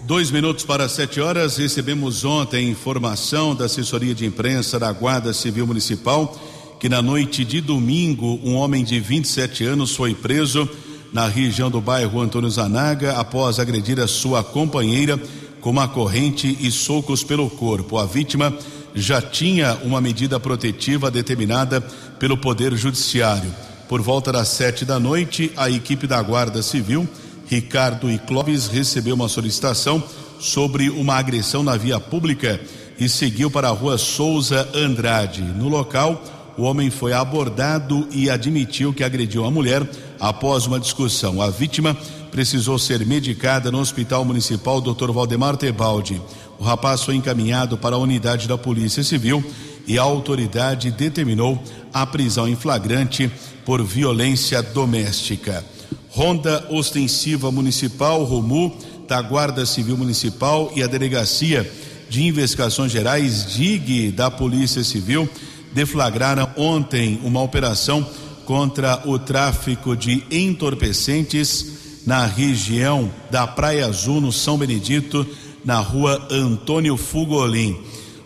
Dois 0.01 0.31
minutos 0.31 0.65
para 0.65 0.89
sete 0.89 1.21
horas, 1.21 1.57
recebemos 1.57 2.25
ontem 2.25 2.69
informação 2.69 3.53
da 3.53 3.65
assessoria 3.65 4.15
de 4.15 4.25
imprensa 4.25 4.79
da 4.79 4.91
Guarda 4.91 5.31
Civil 5.33 5.67
Municipal 5.67 6.35
que 6.79 6.87
na 6.87 7.01
noite 7.01 7.43
de 7.43 7.59
domingo 7.59 8.39
um 8.41 8.55
homem 8.55 8.85
de 8.85 8.99
27 8.99 9.65
anos 9.65 9.95
foi 9.95 10.15
preso 10.15 10.67
na 11.11 11.27
região 11.27 11.69
do 11.69 11.81
bairro 11.81 12.21
Antônio 12.21 12.49
Zanaga 12.49 13.17
após 13.17 13.59
agredir 13.59 13.99
a 13.99 14.07
sua 14.07 14.43
companheira 14.43 15.19
com 15.59 15.71
uma 15.71 15.89
corrente 15.89 16.57
e 16.61 16.71
socos 16.71 17.21
pelo 17.21 17.49
corpo. 17.49 17.97
A 17.97 18.05
vítima 18.05 18.53
já 18.95 19.21
tinha 19.21 19.77
uma 19.83 19.99
medida 19.99 20.39
protetiva 20.39 21.11
determinada 21.11 21.81
pelo 22.17 22.37
Poder 22.37 22.73
Judiciário. 22.75 23.53
Por 23.89 24.01
volta 24.01 24.31
das 24.31 24.47
sete 24.47 24.85
da 24.85 24.99
noite, 24.99 25.51
a 25.57 25.69
equipe 25.69 26.07
da 26.07 26.21
Guarda 26.21 26.61
Civil, 26.61 27.07
Ricardo 27.47 28.09
e 28.09 28.17
Clóvis, 28.19 28.67
recebeu 28.67 29.15
uma 29.15 29.27
solicitação 29.27 30.01
sobre 30.39 30.89
uma 30.89 31.15
agressão 31.15 31.61
na 31.61 31.75
via 31.75 31.99
pública 31.99 32.61
e 32.97 33.09
seguiu 33.09 33.51
para 33.51 33.67
a 33.67 33.71
rua 33.71 33.97
Souza 33.97 34.69
Andrade. 34.73 35.41
No 35.41 35.67
local, 35.67 36.23
o 36.57 36.63
homem 36.63 36.89
foi 36.89 37.13
abordado 37.13 38.07
e 38.11 38.29
admitiu 38.29 38.93
que 38.93 39.03
agrediu 39.03 39.45
a 39.45 39.51
mulher 39.51 39.87
após 40.19 40.65
uma 40.65 40.79
discussão. 40.79 41.41
A 41.41 41.49
vítima 41.49 41.95
precisou 42.31 42.77
ser 42.77 43.05
medicada 43.05 43.71
no 43.71 43.79
Hospital 43.79 44.23
Municipal 44.25 44.81
Dr. 44.81 45.11
Valdemar 45.11 45.57
Tebaldi. 45.57 46.21
O 46.59 46.63
rapaz 46.63 47.03
foi 47.03 47.15
encaminhado 47.15 47.77
para 47.77 47.95
a 47.95 47.99
unidade 47.99 48.47
da 48.47 48.57
Polícia 48.57 49.03
Civil 49.03 49.43
e 49.87 49.97
a 49.97 50.01
autoridade 50.01 50.91
determinou 50.91 51.61
a 51.93 52.05
prisão 52.05 52.47
em 52.47 52.55
flagrante 52.55 53.31
por 53.65 53.83
violência 53.83 54.61
doméstica. 54.61 55.63
Ronda 56.09 56.67
Ostensiva 56.69 57.51
Municipal, 57.51 58.23
ROMU, 58.23 58.75
da 59.07 59.21
Guarda 59.21 59.65
Civil 59.65 59.97
Municipal 59.97 60.71
e 60.75 60.83
a 60.83 60.87
Delegacia 60.87 61.69
de 62.09 62.23
Investigações 62.23 62.91
Gerais, 62.91 63.45
DIG, 63.53 64.11
da 64.11 64.29
Polícia 64.29 64.83
Civil, 64.83 65.29
deflagraram 65.73 66.49
ontem 66.57 67.19
uma 67.23 67.41
operação 67.41 68.05
contra 68.45 69.01
o 69.05 69.19
tráfico 69.19 69.95
de 69.95 70.23
entorpecentes 70.31 71.79
na 72.05 72.25
região 72.25 73.11
da 73.29 73.45
Praia 73.45 73.85
Azul, 73.85 74.19
no 74.19 74.31
São 74.31 74.57
Benedito, 74.57 75.25
na 75.63 75.79
rua 75.79 76.27
Antônio 76.31 76.97
Fugolin. 76.97 77.77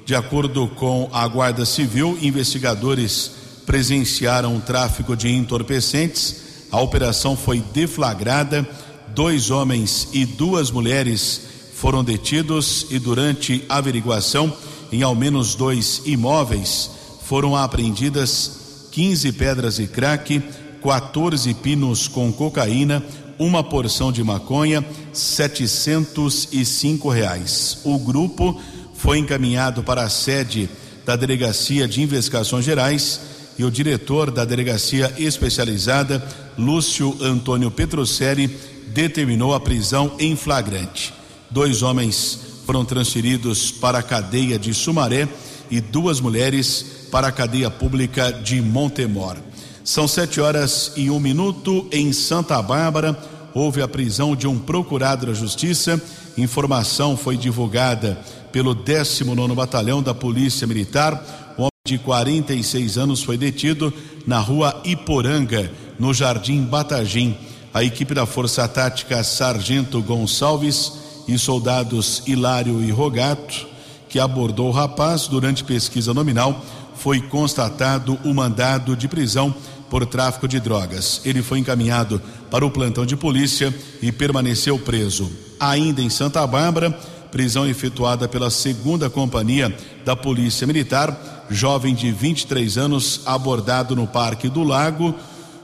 De 0.06 0.16
acordo 0.16 0.68
com 0.68 1.10
a 1.12 1.28
Guarda 1.28 1.66
Civil, 1.66 2.18
investigadores 2.22 3.32
presenciaram 3.66 4.56
o 4.56 4.62
tráfico 4.62 5.16
de 5.16 5.30
entorpecentes. 5.30 6.68
A 6.72 6.80
operação 6.80 7.36
foi 7.36 7.60
deflagrada. 7.74 8.68
Dois 9.14 9.52
homens 9.52 10.10
e 10.12 10.26
duas 10.26 10.72
mulheres 10.72 11.42
foram 11.74 12.04
detidos 12.04 12.88
e, 12.90 12.98
durante 12.98 13.64
a 13.68 13.78
averiguação, 13.78 14.56
em 14.92 15.04
ao 15.04 15.14
menos 15.14 15.56
dois 15.56 16.02
imóveis, 16.06 16.90
foram 17.34 17.56
apreendidas 17.56 18.88
15 18.92 19.32
pedras 19.32 19.78
de 19.78 19.88
crack, 19.88 20.40
14 20.84 21.52
pinos 21.56 22.08
com 22.08 22.32
cocaína, 22.32 23.04
uma 23.40 23.64
porção 23.64 24.12
de 24.12 24.24
maconha, 24.24 24.86
705 25.12 27.10
reais. 27.10 27.80
O 27.84 27.98
grupo 27.98 28.62
foi 28.94 29.18
encaminhado 29.18 29.82
para 29.82 30.04
a 30.04 30.10
sede 30.10 30.70
da 31.08 31.16
Delegacia 31.16 31.88
de 31.88 32.04
Investigações 32.04 32.66
Gerais 32.66 33.20
e 33.58 33.66
o 33.66 33.72
diretor 33.72 34.30
da 34.30 34.46
delegacia 34.46 35.12
especializada, 35.18 36.24
Lúcio 36.56 37.18
Antônio 37.20 37.72
Petrucelli, 37.72 38.48
determinou 38.90 39.56
a 39.56 39.60
prisão 39.60 40.12
em 40.20 40.36
flagrante. 40.36 41.12
Dois 41.50 41.82
homens 41.82 42.38
foram 42.64 42.86
transferidos 42.86 43.72
para 43.72 43.98
a 43.98 44.04
cadeia 44.04 44.60
de 44.60 44.72
Sumaré 44.72 45.28
e 45.72 45.82
duas 45.82 46.20
mulheres 46.20 47.02
para 47.14 47.28
a 47.28 47.32
cadeia 47.32 47.70
pública 47.70 48.34
de 48.34 48.60
Montemor. 48.60 49.38
São 49.84 50.08
sete 50.08 50.42
horas 50.42 50.94
e 50.96 51.12
um 51.12 51.20
minuto 51.20 51.88
em 51.92 52.12
Santa 52.12 52.60
Bárbara. 52.60 53.16
Houve 53.54 53.84
a 53.84 53.88
prisão 53.88 54.36
de 54.36 54.48
um 54.48 54.58
procurado 54.58 55.28
da 55.28 55.34
Justiça. 55.34 56.02
Informação 56.36 57.16
foi 57.16 57.38
divulgada 57.38 58.18
pelo 58.52 58.74
19 58.74 59.54
Batalhão 59.54 60.02
da 60.02 60.16
Polícia 60.16 60.66
Militar 60.66 61.24
de 61.86 61.98
46 61.98 62.98
anos 62.98 63.22
foi 63.22 63.38
detido 63.38 63.94
na 64.26 64.40
rua 64.40 64.82
Iporanga, 64.86 65.70
no 66.00 66.14
Jardim 66.14 66.64
Batagim. 66.64 67.36
A 67.74 67.84
equipe 67.84 68.14
da 68.14 68.26
Força 68.26 68.66
Tática 68.70 69.22
Sargento 69.22 70.02
Gonçalves 70.02 70.94
e 71.28 71.38
soldados 71.38 72.24
Hilário 72.26 72.82
e 72.82 72.90
Rogato, 72.90 73.68
que 74.08 74.18
abordou 74.18 74.70
o 74.70 74.72
rapaz 74.72 75.28
durante 75.28 75.66
pesquisa 75.66 76.14
nominal, 76.14 76.64
foi 76.96 77.22
constatado 77.22 78.18
o 78.24 78.34
mandado 78.34 78.96
de 78.96 79.08
prisão 79.08 79.54
por 79.90 80.06
tráfico 80.06 80.48
de 80.48 80.60
drogas. 80.60 81.22
Ele 81.24 81.42
foi 81.42 81.60
encaminhado 81.60 82.22
para 82.50 82.66
o 82.66 82.72
plantão 82.72 83.06
de 83.06 83.16
polícia 83.16 83.74
e 84.02 84.12
permaneceu 84.12 84.80
preso. 84.80 85.32
Ainda 85.60 86.02
em 86.02 86.10
Santa 86.10 86.46
Bárbara, 86.48 86.92
prisão 87.32 87.68
efetuada 87.68 88.28
pela 88.28 88.50
segunda 88.50 89.10
companhia 89.10 89.76
da 90.06 90.16
Polícia 90.16 90.68
Militar, 90.68 91.46
jovem 91.50 91.96
de 91.96 92.12
23 92.12 92.78
anos 92.78 93.22
abordado 93.26 93.96
no 93.96 94.08
Parque 94.08 94.50
do 94.50 94.64
Lago, 94.64 95.16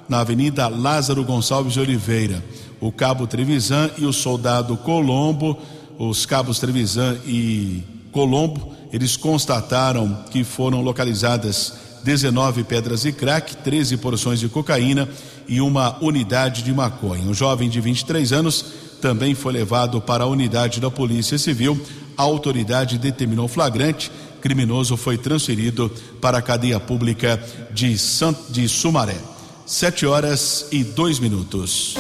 na 0.08 0.22
Avenida 0.22 0.68
Lázaro 0.68 1.24
Gonçalves 1.24 1.78
Oliveira. 1.78 2.44
O 2.82 2.92
cabo 2.92 3.28
Trevisan 3.28 3.90
e 3.98 4.06
o 4.06 4.14
soldado 4.14 4.78
Colombo, 4.78 5.60
os 5.98 6.26
cabos 6.26 6.60
Trevisan 6.60 7.18
e 7.26 7.84
Colombo, 8.12 8.74
eles 8.92 9.16
constataram 9.16 10.24
que 10.32 10.44
foram 10.44 10.82
localizadas 10.82 11.74
19 12.04 12.64
pedras 12.64 13.02
de 13.02 13.12
crack, 13.12 13.58
13 13.58 13.98
porções 13.98 14.40
de 14.40 14.48
cocaína 14.48 15.08
e 15.48 15.62
uma 15.62 15.98
unidade 16.04 16.64
de 16.64 16.74
maconha. 16.74 17.30
O 17.30 17.34
jovem 17.34 17.70
de 17.70 17.80
23 17.82 18.32
anos 18.32 18.66
também 19.02 19.36
foi 19.36 19.54
levado 19.54 20.02
para 20.02 20.24
a 20.24 20.28
unidade 20.28 20.80
da 20.80 20.90
Polícia 20.90 21.38
Civil. 21.38 21.80
A 22.18 22.24
autoridade 22.24 22.98
determinou 22.98 23.48
flagrante. 23.48 24.12
Criminoso 24.42 24.96
foi 24.96 25.18
transferido 25.18 25.92
para 26.22 26.38
a 26.38 26.42
cadeia 26.42 26.80
pública 26.80 27.42
de, 27.72 27.98
Sant... 27.98 28.38
de 28.50 28.68
Sumaré. 28.68 29.18
Sete 29.66 30.06
horas 30.06 30.66
e 30.72 30.84
dois 30.84 31.20
minutos. 31.20 31.96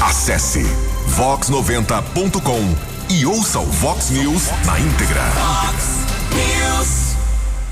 Acesse 0.00 0.62
vox90.com 1.16 3.12
e 3.12 3.26
ouça 3.26 3.58
o 3.58 3.66
Vox 3.66 4.10
News 4.10 4.44
na 4.64 4.80
íntegra. 4.80 5.22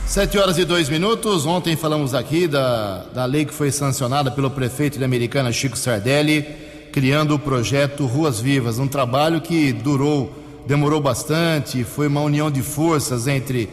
Sete 0.09 0.38
horas 0.38 0.57
e 0.57 0.64
dois 0.64 0.88
minutos. 0.88 1.44
Ontem 1.44 1.77
falamos 1.77 2.14
aqui 2.14 2.49
da, 2.49 3.05
da 3.12 3.27
lei 3.27 3.44
que 3.44 3.53
foi 3.53 3.71
sancionada 3.71 4.31
pelo 4.31 4.51
prefeito 4.51 4.97
de 4.97 5.05
Americana, 5.05 5.53
Chico 5.53 5.77
Sardelli, 5.77 6.47
criando 6.90 7.35
o 7.35 7.38
projeto 7.38 8.07
Ruas 8.07 8.40
Vivas, 8.40 8.79
um 8.79 8.88
trabalho 8.88 9.38
que 9.42 9.71
durou, 9.71 10.33
demorou 10.66 10.99
bastante, 10.99 11.85
foi 11.85 12.07
uma 12.07 12.23
união 12.23 12.51
de 12.51 12.62
forças 12.62 13.29
entre 13.29 13.68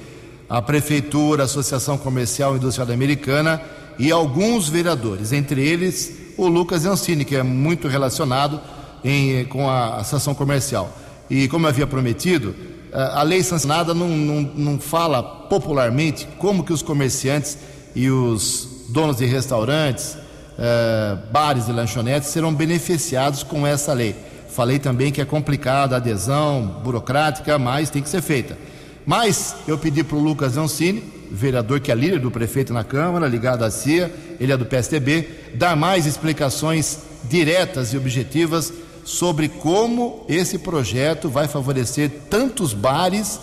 a 0.50 0.62
prefeitura, 0.62 1.44
a 1.44 1.46
Associação 1.46 1.98
Comercial 1.98 2.54
e 2.54 2.58
Industrial 2.58 2.92
Americana 2.92 3.62
e 3.98 4.12
alguns 4.12 4.68
vereadores, 4.68 5.32
entre 5.32 5.66
eles 5.66 6.34
o 6.36 6.50
Lucas 6.50 6.86
Ancini, 6.86 7.24
que 7.24 7.38
é 7.38 7.44
muito 7.44 7.88
relacionado 7.88 8.60
em, 9.06 9.46
com 9.46 9.70
a 9.70 10.02
Associação 10.02 10.36
Comercial. 10.36 10.94
E 11.30 11.48
como 11.48 11.66
eu 11.66 11.70
havia 11.70 11.88
prometido, 11.88 12.54
a 12.98 13.24
lei 13.24 13.44
sancionada 13.44 13.94
não, 13.94 14.08
não, 14.08 14.42
não 14.56 14.80
fala 14.80 15.22
popularmente 15.22 16.28
como 16.38 16.64
que 16.64 16.72
os 16.72 16.82
comerciantes 16.82 17.58
e 17.94 18.10
os 18.10 18.86
donos 18.90 19.18
de 19.18 19.26
restaurantes, 19.26 20.18
eh, 20.58 21.18
bares 21.32 21.68
e 21.68 21.72
lanchonetes 21.72 22.30
serão 22.30 22.54
beneficiados 22.54 23.44
com 23.44 23.68
essa 23.68 23.92
lei. 23.94 24.16
Falei 24.50 24.80
também 24.80 25.12
que 25.12 25.20
é 25.20 25.26
complicada 25.26 25.96
a 25.96 25.98
adesão, 25.98 26.80
burocrática, 26.84 27.60
mas 27.60 27.90
tem 27.90 28.02
que 28.02 28.08
ser 28.08 28.22
feita. 28.22 28.58
Mas 29.06 29.56
eu 29.68 29.78
pedi 29.78 30.04
para 30.04 30.18
o 30.18 30.20
Lucas 30.22 30.56
Ancini, 30.56 31.04
vereador 31.30 31.82
que 31.82 31.92
é 31.92 31.96
líder 31.96 32.20
do 32.20 32.32
prefeito 32.32 32.74
na 32.74 32.84
Câmara, 32.84 33.28
ligado 33.28 33.64
à 33.64 33.70
CIA, 33.70 34.14
ele 34.40 34.54
é 34.54 34.58
do 34.58 34.66
PSDB, 34.66 35.28
dar 35.56 35.76
mais 35.76 36.06
explicações 36.06 37.00
diretas 37.26 37.94
e 37.94 37.98
objetivas 37.98 38.72
sobre 39.06 39.48
como 39.48 40.26
esse 40.28 40.58
projeto 40.58 41.30
vai 41.30 41.48
favorecer 41.48 42.10
tantos 42.28 42.74
bares 42.74 43.40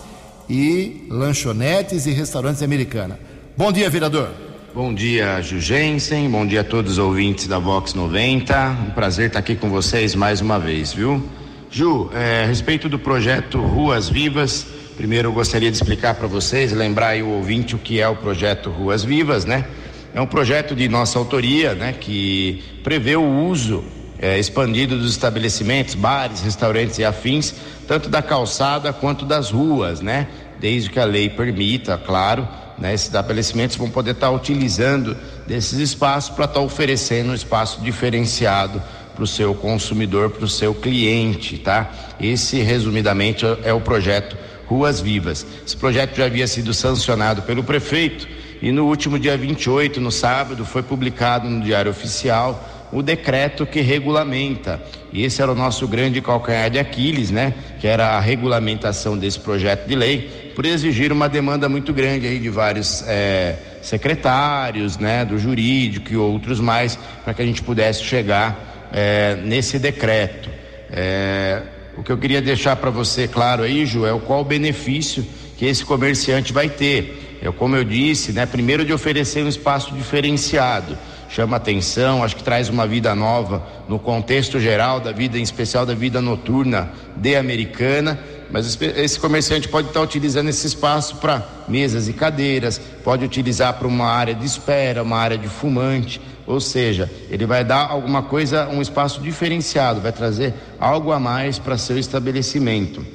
e 0.51 1.07
lanchonetes 1.09 2.05
e 2.05 2.11
restaurantes 2.11 2.63
americanos. 2.63 3.17
Bom 3.57 3.71
dia, 3.71 3.89
vereador. 3.89 4.31
Bom 4.75 4.93
dia, 4.93 5.41
Jugensen. 5.41 6.29
Bom 6.29 6.45
dia 6.45 6.63
a 6.63 6.65
todos 6.65 6.93
os 6.93 6.99
ouvintes 6.99 7.47
da 7.47 7.61
Vox 7.61 7.95
90. 7.95 8.71
Um 8.89 8.91
prazer 8.91 9.29
estar 9.29 9.39
aqui 9.39 9.55
com 9.55 9.71
vocês 9.71 10.17
mais 10.17 10.41
uma 10.41 10.59
vez, 10.59 10.93
viu? 10.93 11.23
Ju, 11.71 12.11
é, 12.13 12.43
a 12.43 12.47
respeito 12.47 12.89
do 12.89 12.99
projeto 12.99 13.61
Ruas 13.61 14.09
Vivas, 14.09 14.67
primeiro 14.97 15.29
eu 15.29 15.33
gostaria 15.33 15.71
de 15.71 15.77
explicar 15.77 16.17
para 16.17 16.27
vocês, 16.27 16.73
lembrar 16.73 17.09
aí 17.09 17.23
o 17.23 17.29
ouvinte 17.29 17.77
o 17.77 17.79
que 17.79 18.01
é 18.01 18.09
o 18.09 18.17
projeto 18.17 18.69
Ruas 18.69 19.05
Vivas, 19.05 19.45
né? 19.45 19.65
É 20.13 20.21
um 20.21 20.27
projeto 20.27 20.75
de 20.75 20.89
nossa 20.89 21.19
autoria, 21.19 21.75
né? 21.75 21.93
Que 21.93 22.63
prevê 22.83 23.15
o 23.15 23.47
uso 23.47 23.85
é, 24.23 24.39
expandido 24.39 24.97
dos 24.97 25.11
estabelecimentos, 25.11 25.97
bares, 25.97 26.43
restaurantes 26.43 26.97
e 26.97 27.05
afins, 27.05 27.53
tanto 27.89 28.09
da 28.09 28.23
calçada 28.23 28.93
quanto 28.93 29.27
das 29.27 29.51
ruas, 29.51 30.01
né? 30.01 30.29
Desde 30.61 30.89
que 30.89 31.01
a 31.01 31.05
lei 31.05 31.29
permita, 31.29 31.99
claro, 31.99 32.47
né? 32.79 32.95
Esses 32.95 33.09
estabelecimentos 33.09 33.77
vão 33.77 33.91
poder 33.91 34.13
estar 34.13 34.31
utilizando 34.31 35.17
desses 35.45 35.81
espaços 35.81 36.33
para 36.37 36.45
estar 36.45 36.61
oferecendo 36.61 37.33
um 37.33 37.35
espaço 37.35 37.81
diferenciado 37.81 38.81
para 39.13 39.25
o 39.25 39.27
seu 39.27 39.57
consumidor, 39.57 40.31
para 40.31 40.45
o 40.45 40.49
seu 40.49 40.73
cliente, 40.73 41.59
tá? 41.59 41.91
Esse, 42.21 42.61
resumidamente, 42.61 43.45
é 43.65 43.73
o 43.73 43.81
projeto 43.81 44.37
Ruas 44.67 45.01
Vivas. 45.01 45.45
Esse 45.67 45.77
projeto 45.77 46.17
já 46.17 46.27
havia 46.27 46.47
sido 46.47 46.73
sancionado 46.73 47.43
pelo 47.43 47.65
prefeito 47.65 48.29
e 48.63 48.71
no 48.71 48.87
último 48.87 49.19
dia 49.19 49.37
28, 49.37 50.01
no 50.01 50.13
sábado, 50.13 50.65
foi 50.65 50.85
publicado 50.85 51.51
no 51.51 51.61
Diário 51.61 51.91
Oficial 51.91 52.82
o 52.93 53.03
decreto 53.03 53.65
que 53.65 53.81
regulamenta. 53.81 54.81
E 55.13 55.25
esse 55.25 55.41
era 55.41 55.51
o 55.51 55.55
nosso 55.55 55.89
grande 55.89 56.21
calcanhar 56.21 56.71
de 56.71 56.79
Aquiles, 56.79 57.31
né? 57.31 57.55
Que 57.81 57.89
era 57.89 58.11
a 58.11 58.21
regulamentação 58.21 59.17
desse 59.17 59.41
projeto 59.41 59.89
de 59.89 59.97
lei, 59.97 60.53
por 60.55 60.67
exigir 60.67 61.11
uma 61.11 61.29
demanda 61.29 61.69
muito 61.69 61.93
grande 61.93 62.27
aí 62.27 62.39
de 62.39 62.51
vários 62.51 63.03
é, 63.09 63.57
secretários, 63.81 64.99
né? 64.99 65.25
Do 65.25 65.39
jurídico 65.39 66.13
e 66.13 66.17
outros 66.17 66.61
mais, 66.61 66.97
para 67.25 67.33
que 67.33 67.41
a 67.41 67.47
gente 67.47 67.63
pudesse 67.63 68.05
chegar 68.05 68.91
é, 68.93 69.37
nesse 69.37 69.79
decreto. 69.79 70.51
É, 70.91 71.63
o 71.97 72.03
que 72.03 72.13
eu 72.13 72.19
queria 72.19 72.43
deixar 72.43 72.77
para 72.77 72.91
você 72.91 73.27
claro 73.27 73.63
aí, 73.63 73.87
Ju, 73.87 74.05
é 74.05 74.13
o 74.13 74.21
qual 74.21 74.43
o 74.43 74.45
benefício 74.45 75.27
que 75.57 75.65
esse 75.65 75.85
comerciante 75.85 76.53
vai 76.53 76.69
ter. 76.69 77.39
É 77.43 77.51
como 77.51 77.75
eu 77.75 77.85
disse, 77.85 78.33
né? 78.33 78.45
Primeiro 78.45 78.85
de 78.85 78.93
oferecer 78.93 79.43
um 79.43 79.49
espaço 79.49 79.95
diferenciado 79.95 80.97
chama 81.33 81.57
atenção, 81.57 82.23
acho 82.23 82.37
que 82.37 82.45
traz 82.45 82.69
uma 82.69 82.87
vida 82.87 83.15
nova 83.15 83.67
no 83.89 83.99
contexto 83.99 84.61
geral 84.61 85.01
da 85.01 85.13
vida, 85.13 85.39
em 85.39 85.43
especial 85.43 85.87
da 85.87 85.95
vida 85.95 86.21
noturna 86.21 86.93
de 87.17 87.35
Americana. 87.35 88.21
Mas 88.51 88.79
esse 88.83 89.19
comerciante 89.19 89.67
pode 89.67 89.89
estar 89.89 90.03
utilizando 90.03 90.51
esse 90.51 90.67
espaço 90.67 91.17
para 91.17 91.43
mesas 91.67 92.07
e 92.07 92.13
cadeiras, 92.13 92.79
pode 93.03 93.25
utilizar 93.25 93.73
para 93.79 93.89
uma 93.89 94.09
área 94.09 94.35
de 94.35 94.45
espera, 94.45 95.03
uma 95.03 95.17
área 95.17 95.39
de 95.39 95.49
fumante, 95.49 96.21
ou 96.47 96.61
seja, 96.61 97.11
ele 97.31 97.47
vai 97.47 97.65
dar 97.65 97.89
alguma 97.89 98.23
coisa, 98.23 98.69
um 98.69 98.83
espaço 98.83 99.19
diferenciado, 99.23 100.03
vai 100.03 100.13
trazer 100.13 100.53
algo 100.79 101.13
a 101.13 101.19
mais 101.19 101.59
para 101.59 101.79
seu 101.79 101.99
estabelecimento. 101.99 103.07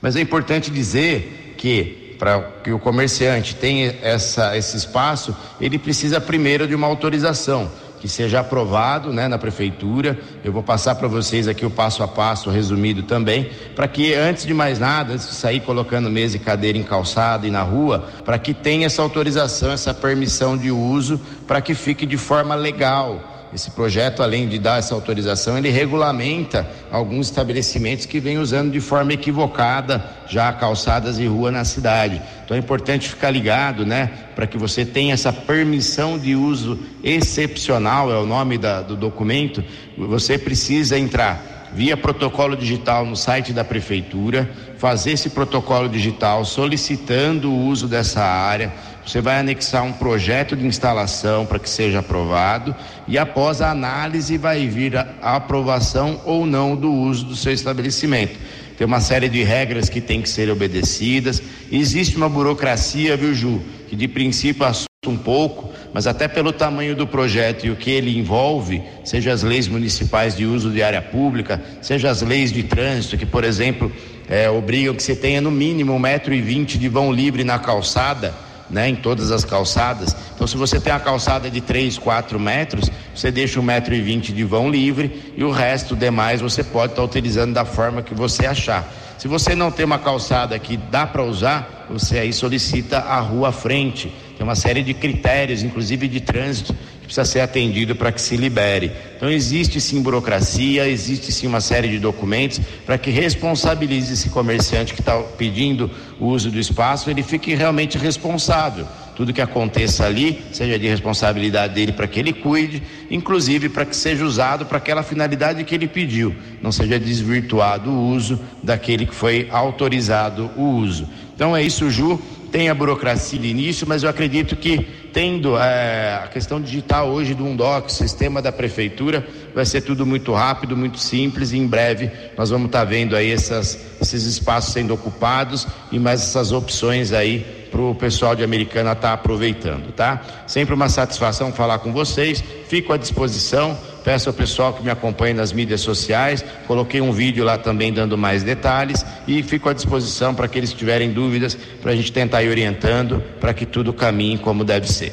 Mas 0.00 0.16
é 0.16 0.20
importante 0.22 0.70
dizer 0.70 1.54
que 1.58 2.03
para 2.18 2.40
que 2.62 2.72
o 2.72 2.78
comerciante 2.78 3.54
tenha 3.54 3.94
essa, 4.02 4.56
esse 4.56 4.76
espaço, 4.76 5.36
ele 5.60 5.78
precisa 5.78 6.20
primeiro 6.20 6.66
de 6.66 6.74
uma 6.74 6.86
autorização 6.86 7.70
que 8.04 8.08
seja 8.10 8.40
aprovado 8.40 9.14
né, 9.14 9.28
na 9.28 9.38
prefeitura. 9.38 10.18
Eu 10.44 10.52
vou 10.52 10.62
passar 10.62 10.94
para 10.94 11.08
vocês 11.08 11.48
aqui 11.48 11.64
o 11.64 11.70
passo 11.70 12.02
a 12.02 12.08
passo 12.08 12.50
resumido 12.50 13.02
também, 13.04 13.48
para 13.74 13.88
que 13.88 14.12
antes 14.12 14.44
de 14.44 14.52
mais 14.52 14.78
nada, 14.78 15.14
antes 15.14 15.26
de 15.26 15.34
sair 15.34 15.60
colocando 15.60 16.10
mesa 16.10 16.36
e 16.36 16.38
cadeira 16.38 16.76
em 16.76 16.82
calçada 16.82 17.46
e 17.46 17.50
na 17.50 17.62
rua, 17.62 18.06
para 18.22 18.38
que 18.38 18.52
tenha 18.52 18.84
essa 18.84 19.00
autorização, 19.00 19.72
essa 19.72 19.94
permissão 19.94 20.54
de 20.54 20.70
uso, 20.70 21.18
para 21.46 21.62
que 21.62 21.74
fique 21.74 22.04
de 22.04 22.18
forma 22.18 22.54
legal 22.54 23.33
esse 23.54 23.70
projeto, 23.70 24.20
além 24.20 24.48
de 24.48 24.58
dar 24.58 24.80
essa 24.80 24.94
autorização, 24.94 25.56
ele 25.56 25.70
regulamenta 25.70 26.68
alguns 26.90 27.28
estabelecimentos 27.28 28.04
que 28.04 28.18
vêm 28.18 28.36
usando 28.36 28.72
de 28.72 28.80
forma 28.80 29.12
equivocada 29.12 30.04
já 30.28 30.52
calçadas 30.52 31.20
e 31.20 31.26
rua 31.26 31.52
na 31.52 31.64
cidade. 31.64 32.20
Então 32.44 32.56
é 32.56 32.60
importante 32.60 33.08
ficar 33.08 33.30
ligado, 33.30 33.86
né, 33.86 34.10
para 34.34 34.46
que 34.48 34.58
você 34.58 34.84
tenha 34.84 35.14
essa 35.14 35.32
permissão 35.32 36.18
de 36.18 36.34
uso 36.34 36.80
excepcional, 37.02 38.12
é 38.12 38.18
o 38.18 38.26
nome 38.26 38.58
da, 38.58 38.82
do 38.82 38.96
documento. 38.96 39.62
Você 39.96 40.36
precisa 40.36 40.98
entrar 40.98 41.53
via 41.74 41.96
protocolo 41.96 42.56
digital 42.56 43.04
no 43.04 43.16
site 43.16 43.52
da 43.52 43.64
prefeitura, 43.64 44.48
fazer 44.78 45.12
esse 45.12 45.30
protocolo 45.30 45.88
digital 45.88 46.44
solicitando 46.44 47.50
o 47.50 47.66
uso 47.66 47.88
dessa 47.88 48.22
área 48.22 48.72
você 49.04 49.20
vai 49.20 49.38
anexar 49.38 49.84
um 49.84 49.92
projeto 49.92 50.56
de 50.56 50.66
instalação 50.66 51.44
para 51.44 51.58
que 51.58 51.68
seja 51.68 51.98
aprovado 51.98 52.74
e 53.06 53.18
após 53.18 53.60
a 53.60 53.70
análise 53.70 54.38
vai 54.38 54.66
vir 54.66 54.96
a, 54.96 55.06
a 55.20 55.36
aprovação 55.36 56.20
ou 56.24 56.46
não 56.46 56.74
do 56.74 56.90
uso 56.90 57.26
do 57.26 57.36
seu 57.36 57.52
estabelecimento. 57.52 58.38
Tem 58.78 58.86
uma 58.86 59.00
série 59.00 59.28
de 59.28 59.42
regras 59.42 59.88
que 59.88 60.00
tem 60.00 60.22
que 60.22 60.28
ser 60.28 60.50
obedecidas. 60.50 61.40
Existe 61.70 62.16
uma 62.16 62.28
burocracia, 62.28 63.16
viu, 63.16 63.34
Ju, 63.34 63.60
que 63.88 63.94
de 63.94 64.08
princípio 64.08 64.64
assusta 64.64 64.93
um 65.10 65.16
pouco, 65.16 65.70
mas 65.92 66.06
até 66.06 66.26
pelo 66.26 66.52
tamanho 66.52 66.94
do 66.94 67.06
projeto 67.06 67.66
e 67.66 67.70
o 67.70 67.76
que 67.76 67.90
ele 67.90 68.18
envolve, 68.18 68.82
seja 69.04 69.32
as 69.32 69.42
leis 69.42 69.68
municipais 69.68 70.36
de 70.36 70.44
uso 70.44 70.70
de 70.70 70.82
área 70.82 71.02
pública, 71.02 71.62
seja 71.80 72.10
as 72.10 72.22
leis 72.22 72.52
de 72.52 72.62
trânsito, 72.62 73.16
que, 73.16 73.26
por 73.26 73.44
exemplo, 73.44 73.90
é, 74.28 74.48
obrigam 74.50 74.94
que 74.94 75.02
você 75.02 75.14
tenha 75.14 75.40
no 75.40 75.50
mínimo 75.50 75.92
um 75.92 75.98
metro 75.98 76.34
e 76.34 76.40
vinte 76.40 76.78
de 76.78 76.88
vão 76.88 77.12
livre 77.12 77.44
na 77.44 77.58
calçada 77.58 78.34
né, 78.70 78.88
em 78.88 78.94
todas 78.94 79.30
as 79.30 79.44
calçadas. 79.44 80.16
Então, 80.34 80.46
se 80.46 80.56
você 80.56 80.80
tem 80.80 80.92
a 80.92 80.98
calçada 80.98 81.50
de 81.50 81.60
3, 81.60 81.98
4 81.98 82.38
metros, 82.40 82.90
você 83.14 83.30
deixa 83.30 83.60
um 83.60 83.62
metro 83.62 83.94
e 83.94 84.00
vinte 84.00 84.32
de 84.32 84.44
vão 84.44 84.70
livre 84.70 85.32
e 85.36 85.44
o 85.44 85.50
resto 85.50 85.94
demais 85.94 86.40
você 86.40 86.64
pode 86.64 86.92
estar 86.92 87.02
tá 87.02 87.06
utilizando 87.06 87.52
da 87.52 87.64
forma 87.64 88.02
que 88.02 88.14
você 88.14 88.46
achar. 88.46 88.84
Se 89.18 89.28
você 89.28 89.54
não 89.54 89.70
tem 89.70 89.86
uma 89.86 89.98
calçada 89.98 90.58
que 90.58 90.76
dá 90.76 91.06
para 91.06 91.22
usar, 91.22 91.86
você 91.88 92.18
aí 92.18 92.32
solicita 92.32 92.98
a 92.98 93.20
rua 93.20 93.48
à 93.48 93.52
frente. 93.52 94.12
Tem 94.36 94.44
uma 94.44 94.56
série 94.56 94.82
de 94.82 94.92
critérios, 94.92 95.62
inclusive 95.62 96.08
de 96.08 96.20
trânsito, 96.20 96.74
que 97.00 97.06
precisa 97.06 97.24
ser 97.24 97.40
atendido 97.40 97.94
para 97.94 98.10
que 98.10 98.20
se 98.20 98.36
libere. 98.36 98.90
Então 99.16 99.30
existe 99.30 99.80
sim 99.80 100.02
burocracia, 100.02 100.88
existe 100.88 101.30
sim 101.30 101.46
uma 101.46 101.60
série 101.60 101.88
de 101.88 101.98
documentos 101.98 102.60
para 102.84 102.98
que 102.98 103.10
responsabilize 103.10 104.12
esse 104.12 104.30
comerciante 104.30 104.94
que 104.94 105.00
está 105.00 105.18
pedindo 105.18 105.90
o 106.18 106.26
uso 106.26 106.50
do 106.50 106.58
espaço, 106.58 107.10
ele 107.10 107.22
fique 107.22 107.54
realmente 107.54 107.98
responsável. 107.98 108.86
Tudo 109.14 109.32
que 109.32 109.40
aconteça 109.40 110.04
ali 110.04 110.42
seja 110.52 110.76
de 110.76 110.88
responsabilidade 110.88 111.74
dele 111.74 111.92
para 111.92 112.08
que 112.08 112.18
ele 112.18 112.32
cuide, 112.32 112.82
inclusive 113.08 113.68
para 113.68 113.84
que 113.84 113.94
seja 113.94 114.24
usado 114.24 114.66
para 114.66 114.78
aquela 114.78 115.04
finalidade 115.04 115.62
que 115.62 115.74
ele 115.74 115.86
pediu, 115.86 116.34
não 116.60 116.72
seja 116.72 116.98
desvirtuado 116.98 117.90
o 117.90 118.08
uso 118.08 118.40
daquele 118.62 119.06
que 119.06 119.14
foi 119.14 119.46
autorizado 119.50 120.50
o 120.56 120.64
uso. 120.64 121.08
Então 121.34 121.56
é 121.56 121.62
isso, 121.62 121.88
Ju. 121.90 122.20
Tem 122.54 122.68
a 122.68 122.74
burocracia 122.74 123.36
de 123.36 123.48
início, 123.48 123.84
mas 123.84 124.04
eu 124.04 124.08
acredito 124.08 124.54
que 124.54 124.78
tendo 125.12 125.58
é, 125.58 126.20
a 126.22 126.28
questão 126.28 126.60
digital 126.60 127.08
hoje 127.08 127.34
do 127.34 127.44
Undoc, 127.44 127.90
sistema 127.90 128.40
da 128.40 128.52
prefeitura, 128.52 129.26
vai 129.52 129.66
ser 129.66 129.80
tudo 129.80 130.06
muito 130.06 130.32
rápido, 130.32 130.76
muito 130.76 131.00
simples 131.00 131.50
e 131.50 131.58
em 131.58 131.66
breve 131.66 132.12
nós 132.38 132.50
vamos 132.50 132.66
estar 132.66 132.78
tá 132.78 132.84
vendo 132.84 133.16
aí 133.16 133.32
essas, 133.32 133.76
esses 134.00 134.22
espaços 134.22 134.72
sendo 134.72 134.94
ocupados 134.94 135.66
e 135.90 135.98
mais 135.98 136.22
essas 136.22 136.52
opções 136.52 137.12
aí 137.12 137.40
para 137.72 137.80
o 137.80 137.92
pessoal 137.92 138.36
de 138.36 138.44
Americana 138.44 138.92
estar 138.92 139.08
tá 139.08 139.14
aproveitando, 139.14 139.90
tá? 139.90 140.22
Sempre 140.46 140.74
uma 140.74 140.88
satisfação 140.88 141.52
falar 141.52 141.80
com 141.80 141.92
vocês, 141.92 142.40
fico 142.68 142.92
à 142.92 142.96
disposição. 142.96 143.76
Peço 144.04 144.28
ao 144.28 144.34
pessoal 144.34 144.74
que 144.74 144.82
me 144.82 144.90
acompanhe 144.90 145.32
nas 145.32 145.50
mídias 145.50 145.80
sociais. 145.80 146.44
Coloquei 146.66 147.00
um 147.00 147.10
vídeo 147.10 147.42
lá 147.42 147.56
também 147.56 147.90
dando 147.90 148.18
mais 148.18 148.42
detalhes 148.42 149.04
e 149.26 149.42
fico 149.42 149.70
à 149.70 149.72
disposição 149.72 150.34
para 150.34 150.44
aqueles 150.44 150.70
que 150.70 150.76
tiverem 150.76 151.10
dúvidas, 151.10 151.56
para 151.80 151.92
a 151.92 151.96
gente 151.96 152.12
tentar 152.12 152.42
ir 152.42 152.50
orientando 152.50 153.22
para 153.40 153.54
que 153.54 153.64
tudo 153.64 153.94
caminhe 153.94 154.36
como 154.36 154.62
deve 154.62 154.92
ser. 154.92 155.12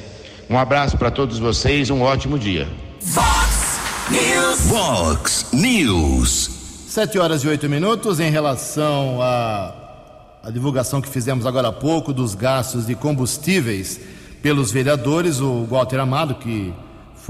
Um 0.50 0.58
abraço 0.58 0.98
para 0.98 1.10
todos 1.10 1.40
vocês, 1.40 1.90
um 1.90 2.02
ótimo 2.02 2.38
dia. 2.38 2.68
Fox 3.00 3.80
News. 4.10 4.60
Fox 4.70 5.46
News. 5.54 6.50
Sete 6.90 7.18
horas 7.18 7.46
e 7.46 7.48
oito 7.48 7.70
minutos 7.70 8.20
em 8.20 8.30
relação 8.30 9.22
à, 9.22 9.74
à 10.44 10.52
divulgação 10.52 11.00
que 11.00 11.08
fizemos 11.08 11.46
agora 11.46 11.70
há 11.70 11.72
pouco 11.72 12.12
dos 12.12 12.36
gastos 12.36 12.86
de 12.86 12.96
combustíveis 12.96 14.02
pelos 14.42 14.70
vereadores, 14.70 15.40
o 15.40 15.64
Walter 15.64 16.00
Amado, 16.02 16.36
que 16.36 16.74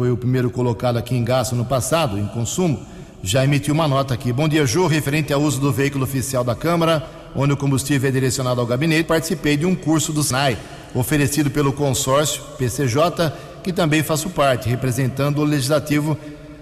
foi 0.01 0.09
o 0.09 0.17
primeiro 0.17 0.49
colocado 0.49 0.97
aqui 0.97 1.15
em 1.15 1.23
gasto 1.23 1.55
no 1.55 1.63
passado, 1.63 2.17
em 2.17 2.25
consumo, 2.25 2.79
já 3.21 3.43
emitiu 3.43 3.71
uma 3.71 3.87
nota 3.87 4.15
aqui. 4.15 4.33
Bom 4.33 4.49
dia, 4.49 4.65
Ju, 4.65 4.87
referente 4.87 5.31
ao 5.31 5.39
uso 5.39 5.61
do 5.61 5.71
veículo 5.71 6.05
oficial 6.05 6.43
da 6.43 6.55
Câmara, 6.55 7.07
onde 7.35 7.53
o 7.53 7.55
combustível 7.55 8.09
é 8.09 8.11
direcionado 8.11 8.59
ao 8.59 8.65
gabinete, 8.65 9.03
participei 9.03 9.55
de 9.55 9.63
um 9.63 9.75
curso 9.75 10.11
do 10.11 10.21
SNAI, 10.21 10.57
oferecido 10.95 11.51
pelo 11.51 11.71
consórcio 11.71 12.41
PCJ, 12.57 13.31
que 13.63 13.71
também 13.71 14.01
faço 14.01 14.31
parte, 14.31 14.67
representando 14.67 15.37
o 15.37 15.43
legislativo 15.43 16.17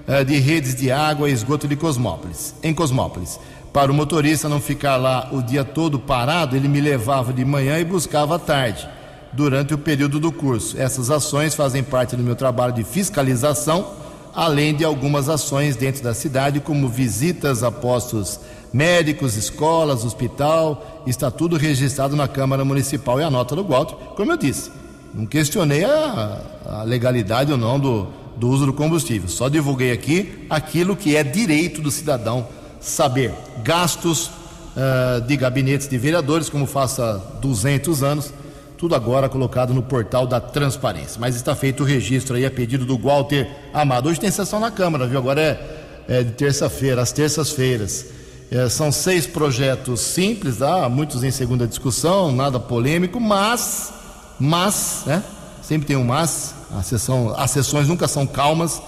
uh, 0.06 0.26
de 0.26 0.38
redes 0.38 0.76
de 0.76 0.92
água 0.92 1.30
e 1.30 1.32
esgoto 1.32 1.66
de 1.66 1.78
Cosmópolis, 1.78 2.54
em 2.62 2.74
Cosmópolis. 2.74 3.40
Para 3.72 3.90
o 3.90 3.96
motorista 3.96 4.50
não 4.50 4.60
ficar 4.60 4.98
lá 4.98 5.30
o 5.32 5.42
dia 5.42 5.64
todo 5.64 5.98
parado, 5.98 6.58
ele 6.58 6.68
me 6.68 6.82
levava 6.82 7.32
de 7.32 7.46
manhã 7.46 7.80
e 7.80 7.86
buscava 7.86 8.36
à 8.36 8.40
tarde 8.40 8.99
durante 9.34 9.74
o 9.74 9.78
período 9.78 10.20
do 10.20 10.32
curso. 10.32 10.80
Essas 10.80 11.10
ações 11.10 11.56
fazem 11.56 11.84
parte 11.84 12.16
do 12.16 12.24
meu 12.24 12.36
trabalho 12.36 12.74
de 12.74 12.84
fiscalização, 12.84 13.94
além 14.34 14.76
de 14.76 14.84
algumas 14.84 15.30
ações 15.30 15.76
dentro 15.76 16.04
da 16.04 16.14
cidade, 16.14 16.60
como 16.60 16.88
visitas 16.88 17.64
a 17.64 17.72
postos 17.72 18.40
médicos, 18.74 19.36
escolas, 19.36 20.06
hospital. 20.06 21.04
Está 21.06 21.32
tudo 21.32 21.58
registrado 21.58 22.16
na 22.16 22.28
Câmara 22.28 22.64
Municipal 22.64 23.20
e 23.20 23.24
a 23.24 23.30
nota 23.30 23.56
do 23.56 23.64
Walter, 23.64 23.96
como 24.16 24.32
eu 24.32 24.38
disse. 24.38 24.72
Não 25.14 25.26
questionei 25.26 25.84
a, 25.84 26.42
a 26.66 26.84
legalidade 26.84 27.52
ou 27.52 27.58
não 27.58 27.80
do, 27.80 28.08
do 28.38 28.48
uso 28.48 28.66
do 28.66 28.74
combustível. 28.74 29.28
Só 29.28 29.50
divulguei 29.50 29.92
aqui 29.92 30.46
aquilo 30.50 30.96
que 30.96 31.16
é 31.16 31.24
direito 31.24 31.82
do 31.82 31.90
cidadão 31.90 32.48
saber. 32.80 33.34
Gastos 33.64 34.28
uh, 34.28 35.22
de 35.28 35.36
gabinetes 35.36 35.88
de 35.88 35.98
vereadores, 35.98 36.50
como 36.50 36.66
faça 36.66 37.22
200 37.42 38.04
anos, 38.04 38.32
tudo 38.80 38.96
agora 38.96 39.28
colocado 39.28 39.74
no 39.74 39.84
portal 39.84 40.26
da 40.26 40.40
transparência. 40.40 41.20
Mas 41.20 41.36
está 41.36 41.54
feito 41.54 41.84
o 41.84 41.86
registro 41.86 42.38
aí 42.38 42.46
a 42.46 42.50
pedido 42.50 42.86
do 42.86 42.98
Walter 42.98 43.46
Amado. 43.74 44.08
Hoje 44.08 44.22
tem 44.22 44.32
sessão 44.32 44.58
na 44.58 44.72
Câmara, 44.72 45.06
viu? 45.06 45.20
Agora 45.20 45.42
é, 45.42 46.20
é 46.20 46.24
de 46.24 46.32
terça-feira, 46.32 47.02
às 47.02 47.12
terças-feiras. 47.12 48.06
É, 48.50 48.70
são 48.70 48.90
seis 48.90 49.28
projetos 49.28 50.00
simples, 50.00 50.60
tá? 50.60 50.88
muitos 50.88 51.26
em 51.26 51.30
segunda 51.30 51.68
discussão, 51.68 52.32
nada 52.32 52.58
polêmico, 52.58 53.20
mas, 53.20 53.92
mas, 54.40 55.04
né? 55.06 55.22
Sempre 55.62 55.86
tem 55.86 55.98
um 55.98 56.06
mas, 56.06 56.56
a 56.72 56.82
sessão, 56.82 57.36
as 57.38 57.52
sessões 57.52 57.86
nunca 57.86 58.08
são 58.08 58.26
calmas. 58.26 58.82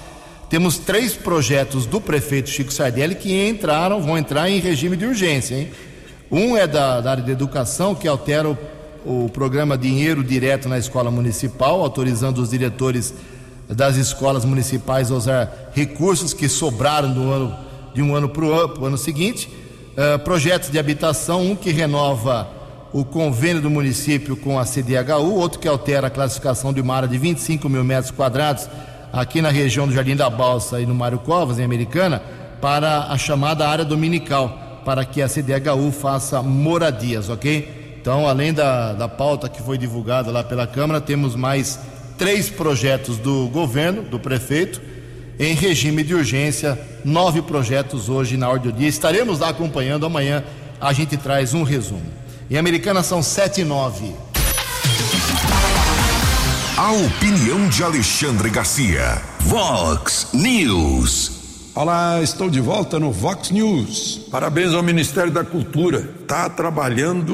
Temos 0.50 0.78
três 0.78 1.16
projetos 1.16 1.86
do 1.86 2.00
prefeito 2.00 2.50
Chico 2.50 2.72
Sardelli 2.72 3.14
que 3.14 3.46
entraram, 3.46 4.02
vão 4.02 4.18
entrar 4.18 4.50
em 4.50 4.62
regime 4.62 4.96
de 4.96 5.06
urgência, 5.06 5.54
hein? 5.54 5.70
Um 6.32 6.56
é 6.56 6.66
da, 6.66 7.02
da 7.02 7.12
área 7.12 7.24
de 7.24 7.32
educação, 7.32 7.94
que 7.94 8.08
altera 8.08 8.50
o 8.50 8.58
o 9.06 9.30
programa 9.30 9.78
Dinheiro 9.78 10.24
Direto 10.24 10.70
na 10.70 10.78
Escola 10.78 11.10
Municipal, 11.10 11.82
autorizando 11.82 12.40
os 12.40 12.50
diretores 12.50 13.14
das 13.68 13.96
escolas 13.96 14.46
municipais 14.46 15.12
a 15.12 15.16
usar 15.16 15.72
recursos 15.74 16.34
que 16.34 16.48
sobraram 16.50 17.12
do 17.14 17.32
ano, 17.32 17.56
de 17.94 18.02
um 18.02 18.16
ano 18.16 18.30
para 18.30 18.46
o 18.46 18.86
ano 18.86 18.98
seguinte. 18.98 19.50
Uh, 19.92 20.20
projetos 20.20 20.70
de 20.70 20.78
habitação, 20.78 21.52
um 21.52 21.56
que 21.56 21.72
renova 21.72 22.48
o 22.94 23.06
convênio 23.06 23.62
do 23.62 23.70
município 23.70 24.36
com 24.36 24.60
a 24.60 24.66
CDHU, 24.66 25.36
outro 25.36 25.60
que 25.60 25.68
altera 25.68 26.08
a 26.08 26.10
classificação 26.10 26.74
de 26.74 26.82
uma 26.82 26.96
área 26.96 27.08
de 27.08 27.18
25 27.18 27.70
mil 27.70 27.84
metros 27.84 28.12
quadrados 28.12 28.68
aqui 29.12 29.42
na 29.42 29.50
região 29.50 29.88
do 29.88 29.94
Jardim 29.94 30.16
da 30.16 30.30
Balsa 30.30 30.80
e 30.80 30.86
no 30.86 30.94
Mário 30.94 31.20
Covas, 31.20 31.60
em 31.60 31.64
Americana, 31.64 32.22
para 32.60 33.06
a 33.06 33.18
chamada 33.18 33.68
área 33.68 33.86
dominical, 33.86 34.82
para 34.86 35.06
que 35.06 35.22
a 35.22 35.28
CDHU 35.28 35.92
faça 35.92 36.42
moradias, 36.42 37.30
ok? 37.30 37.81
Então, 38.02 38.28
além 38.28 38.52
da, 38.52 38.94
da 38.94 39.08
pauta 39.08 39.48
que 39.48 39.62
foi 39.62 39.78
divulgada 39.78 40.32
lá 40.32 40.44
pela 40.44 40.66
Câmara, 40.66 41.00
temos 41.00 41.36
mais 41.36 41.80
três 42.18 42.50
projetos 42.50 43.20
do 43.20 43.48
governo, 43.50 44.02
do 44.02 44.20
prefeito, 44.20 44.82
em 45.40 45.54
regime 45.54 46.04
de 46.04 46.16
urgência, 46.16 46.80
nove 47.06 47.44
projetos 47.44 48.10
hoje 48.10 48.38
na 48.38 48.50
ordem 48.50 48.72
do 48.72 48.78
dia. 48.78 48.88
Estaremos 48.88 49.38
lá 49.38 49.50
acompanhando. 49.50 50.08
Amanhã 50.08 50.44
a 50.80 50.92
gente 50.94 51.16
traz 51.16 51.54
um 51.54 51.62
resumo. 51.62 52.12
Em 52.50 52.58
Americana 52.58 53.04
são 53.04 53.22
sete 53.22 53.62
e 53.62 53.64
nove. 53.64 54.16
A 56.76 56.92
opinião 56.94 57.70
de 57.70 57.84
Alexandre 57.84 58.50
Garcia. 58.50 59.22
Vox 59.42 60.30
News. 60.34 61.41
Olá, 61.74 62.22
estou 62.22 62.50
de 62.50 62.60
volta 62.60 63.00
no 63.00 63.14
Vox 63.14 63.50
News. 63.50 64.28
Parabéns 64.30 64.74
ao 64.74 64.84
Ministério 64.84 65.32
da 65.32 65.42
Cultura. 65.42 66.00
Está 66.22 66.50
trabalhando 66.50 67.34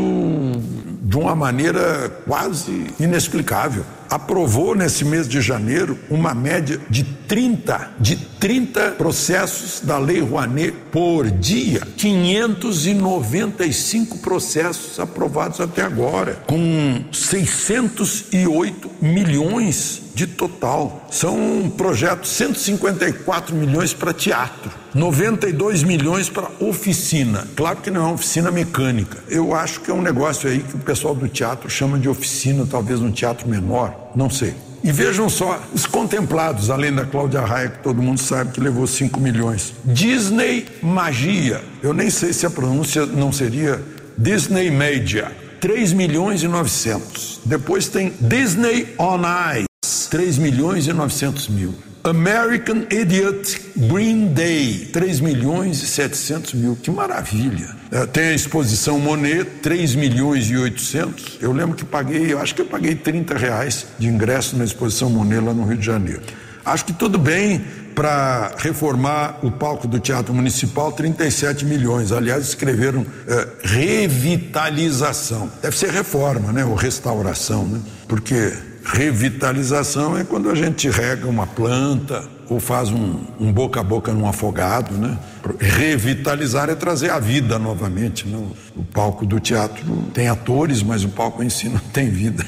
de 1.02 1.18
uma 1.18 1.36
maneira 1.36 2.08
quase 2.28 2.86
inexplicável 3.00 3.84
aprovou 4.10 4.74
nesse 4.76 5.06
mês 5.06 5.28
de 5.28 5.42
janeiro 5.42 6.00
uma 6.10 6.34
média 6.34 6.80
de 6.90 7.04
30, 7.04 7.92
de 8.00 8.16
30 8.16 8.92
processos 8.92 9.82
da 9.82 9.98
Lei 9.98 10.22
Rouanet 10.22 10.72
por 10.92 11.30
dia. 11.30 11.82
595 11.98 14.20
processos 14.20 14.98
aprovados 15.00 15.60
até 15.60 15.82
agora, 15.82 16.42
com 16.48 17.04
608 17.12 18.90
milhões 19.02 20.08
de 20.18 20.26
total. 20.26 21.06
São 21.12 21.72
projetos 21.78 22.32
154 22.32 23.56
milhões 23.56 23.94
para 23.94 24.12
teatro, 24.12 24.72
92 24.96 25.84
milhões 25.84 26.28
para 26.28 26.50
oficina. 26.60 27.48
Claro 27.56 27.78
que 27.78 27.92
não 27.92 28.10
é 28.10 28.14
oficina 28.14 28.50
mecânica. 28.50 29.20
Eu 29.30 29.54
acho 29.54 29.82
que 29.82 29.92
é 29.92 29.94
um 29.94 30.02
negócio 30.02 30.50
aí 30.50 30.60
que 30.60 30.76
o 30.76 30.80
pessoal 30.80 31.14
do 31.14 31.28
teatro 31.28 31.70
chama 31.70 32.00
de 32.00 32.10
oficina, 32.10 32.66
talvez 32.66 33.00
um 33.00 33.12
teatro 33.12 33.48
menor 33.48 33.97
não 34.16 34.30
sei. 34.30 34.54
E 34.84 34.92
vejam 34.92 35.28
só, 35.28 35.62
os 35.74 35.86
contemplados, 35.86 36.70
além 36.70 36.94
da 36.94 37.06
Cláudia 37.06 37.42
Raia, 37.42 37.70
que 37.70 37.80
todo 37.80 38.02
mundo 38.02 38.20
sabe 38.20 38.52
que 38.52 38.60
levou 38.60 38.86
5 38.88 39.20
milhões. 39.20 39.74
Disney 39.84 40.66
Magia, 40.82 41.62
eu 41.82 41.94
nem 41.94 42.10
sei 42.10 42.32
se 42.32 42.46
a 42.46 42.50
pronúncia 42.50 43.06
não 43.06 43.32
seria 43.32 43.82
Disney 44.18 44.70
Media, 44.72 45.32
3 45.60 45.94
milhões 45.94 46.44
e 46.44 46.48
900. 46.48 47.42
Depois 47.44 47.88
tem 47.88 48.14
Disney 48.22 48.94
On 48.98 49.22
Ice, 49.58 50.10
3 50.10 50.38
milhões 50.38 50.88
e 50.88 50.94
900 50.94 51.50
mil. 51.50 51.74
American 52.08 52.84
Idiot 52.90 53.62
Green 53.76 54.28
Day, 54.28 54.90
3 54.92 55.20
milhões 55.20 55.82
e 55.84 55.88
700 55.88 56.54
mil. 56.54 56.76
Que 56.76 56.90
maravilha. 56.90 57.76
É, 57.92 58.06
tem 58.06 58.30
a 58.30 58.34
exposição 58.34 59.00
Monet, 59.00 59.46
3 59.62 59.96
milhões 59.96 60.50
e 60.50 60.58
800. 60.58 61.40
Eu 61.42 61.52
lembro 61.52 61.76
que 61.76 61.86
paguei, 61.86 62.34
eu 62.34 62.40
acho 62.40 62.56
que 62.56 62.62
eu 62.62 62.66
paguei 62.66 62.96
30 62.96 63.38
reais 63.38 63.88
de 63.98 64.08
ingresso 64.08 64.56
na 64.56 64.64
exposição 64.64 65.10
Monet 65.10 65.42
lá 65.42 65.54
no 65.54 65.66
Rio 65.66 65.78
de 65.78 65.86
Janeiro. 65.86 66.22
Acho 66.66 66.86
que 66.86 66.94
tudo 66.94 67.18
bem 67.18 67.64
para 67.96 68.52
reformar 68.58 69.40
o 69.42 69.50
palco 69.50 69.88
do 69.88 70.00
Teatro 70.00 70.34
Municipal, 70.34 70.92
37 70.92 71.66
milhões. 71.66 72.12
Aliás, 72.12 72.46
escreveram 72.46 73.06
é, 73.28 73.48
revitalização. 73.64 75.50
Deve 75.62 75.76
ser 75.76 75.90
reforma, 75.90 76.52
né? 76.52 76.64
Ou 76.64 76.76
restauração, 76.76 77.66
né? 77.66 77.80
Porque 78.08 78.54
Revitalização 78.94 80.18
é 80.18 80.24
quando 80.24 80.50
a 80.50 80.56
gente 80.56 80.90
rega 80.90 81.28
uma 81.28 81.46
planta 81.46 82.24
ou 82.50 82.58
faz 82.60 82.90
um, 82.90 83.20
um 83.38 83.52
boca 83.52 83.82
a 83.82 83.84
boca 83.84 84.14
num 84.14 84.26
afogado, 84.28 84.94
né? 84.96 85.18
Revitalizar 85.60 86.70
é 86.70 86.76
trazer 86.76 87.12
a 87.12 87.20
vida 87.20 87.60
novamente. 87.60 88.26
Né? 88.26 88.38
O 88.76 88.84
palco 88.86 89.26
do 89.26 89.42
teatro 89.42 89.84
tem 90.14 90.30
atores, 90.30 90.82
mas 90.82 91.04
o 91.04 91.10
palco 91.10 91.44
em 91.44 91.50
si 91.50 91.68
não 91.68 91.80
tem 91.92 92.10
vida. 92.10 92.46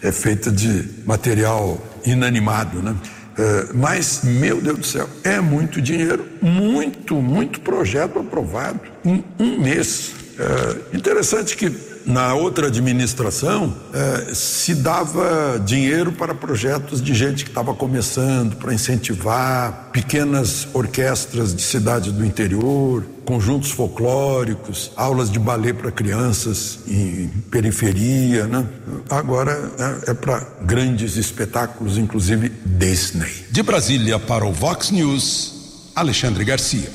É 0.00 0.12
feito 0.12 0.52
de 0.52 0.88
material 1.04 1.78
inanimado, 2.06 2.80
né? 2.80 2.94
É, 3.36 3.72
mas, 3.74 4.20
meu 4.22 4.60
Deus 4.60 4.78
do 4.78 4.86
céu, 4.86 5.08
é 5.24 5.40
muito 5.40 5.82
dinheiro, 5.82 6.24
muito, 6.40 7.16
muito 7.16 7.60
projeto 7.60 8.20
aprovado 8.20 8.78
em 9.04 9.24
um 9.40 9.60
mês. 9.60 10.12
É 10.38 10.96
interessante 10.96 11.56
que 11.56 11.93
na 12.06 12.34
outra 12.34 12.66
administração 12.66 13.74
é, 13.92 14.34
se 14.34 14.74
dava 14.74 15.60
dinheiro 15.64 16.12
para 16.12 16.34
projetos 16.34 17.02
de 17.02 17.14
gente 17.14 17.44
que 17.44 17.50
estava 17.50 17.74
começando, 17.74 18.56
para 18.56 18.74
incentivar 18.74 19.90
pequenas 19.92 20.68
orquestras 20.72 21.54
de 21.54 21.62
cidades 21.62 22.12
do 22.12 22.24
interior, 22.24 23.04
conjuntos 23.24 23.70
folclóricos, 23.70 24.92
aulas 24.96 25.30
de 25.30 25.38
balé 25.38 25.72
para 25.72 25.90
crianças 25.90 26.80
em 26.86 27.28
periferia, 27.50 28.46
né? 28.46 28.66
Agora 29.08 29.70
é, 30.06 30.10
é 30.10 30.14
para 30.14 30.46
grandes 30.62 31.16
espetáculos, 31.16 31.96
inclusive 31.96 32.52
Disney. 32.64 33.46
De 33.50 33.62
Brasília 33.62 34.18
para 34.18 34.44
o 34.44 34.52
Vox 34.52 34.90
News, 34.90 35.90
Alexandre 35.94 36.44
Garcia. 36.44 36.90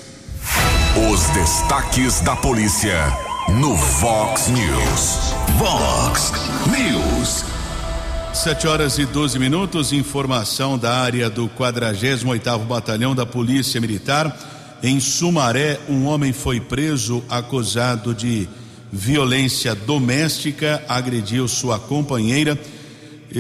Os 1.12 1.22
destaques 1.30 2.20
da 2.22 2.36
polícia 2.36 3.29
no 3.58 3.74
Vox 3.76 4.48
News. 4.50 5.34
Vox 5.58 6.32
News. 6.68 7.46
Sete 8.34 8.68
horas 8.68 9.00
e 9.00 9.06
12 9.06 9.40
minutos, 9.40 9.92
informação 9.92 10.78
da 10.78 11.00
área 11.00 11.30
do 11.30 11.50
48º 11.50 12.66
Batalhão 12.66 13.16
da 13.16 13.26
Polícia 13.26 13.82
Militar. 13.82 14.78
Em 14.84 15.00
Sumaré, 15.00 15.80
um 15.90 16.06
homem 16.06 16.32
foi 16.32 16.60
preso 16.60 17.24
acusado 17.30 18.14
de 18.14 18.48
violência 18.92 19.74
doméstica, 19.74 20.84
agrediu 20.88 21.48
sua 21.48 21.80
companheira. 21.80 22.58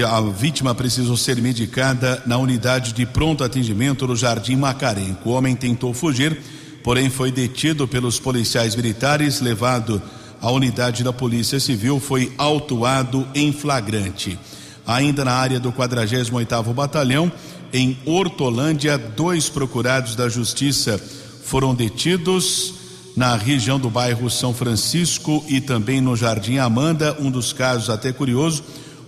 A 0.07 0.21
vítima 0.21 0.73
precisou 0.73 1.17
ser 1.17 1.41
medicada 1.41 2.23
na 2.25 2.37
unidade 2.37 2.93
de 2.93 3.05
pronto 3.05 3.43
atendimento 3.43 4.07
no 4.07 4.15
Jardim 4.15 4.55
Macarenco. 4.55 5.29
O 5.29 5.33
homem 5.33 5.55
tentou 5.55 5.93
fugir 5.93 6.37
porém 6.89 7.07
foi 7.07 7.31
detido 7.31 7.87
pelos 7.87 8.19
policiais 8.19 8.75
militares, 8.75 9.41
levado 9.41 10.01
à 10.41 10.49
unidade 10.49 11.03
da 11.03 11.13
Polícia 11.13 11.59
Civil, 11.59 11.99
foi 11.99 12.33
autuado 12.35 13.27
em 13.35 13.53
flagrante. 13.53 14.39
Ainda 14.87 15.23
na 15.23 15.33
área 15.33 15.59
do 15.59 15.71
48º 15.71 16.73
Batalhão, 16.73 17.31
em 17.71 17.95
Hortolândia, 18.07 18.97
dois 18.97 19.47
procurados 19.49 20.15
da 20.15 20.27
Justiça 20.27 20.99
foram 21.43 21.75
detidos 21.75 22.73
na 23.15 23.35
região 23.35 23.79
do 23.79 23.91
bairro 23.91 24.27
São 24.27 24.51
Francisco 24.51 25.45
e 25.47 25.61
também 25.61 26.01
no 26.01 26.15
Jardim 26.15 26.57
Amanda, 26.57 27.15
um 27.19 27.29
dos 27.29 27.53
casos 27.53 27.91
até 27.91 28.11
curioso. 28.11 28.63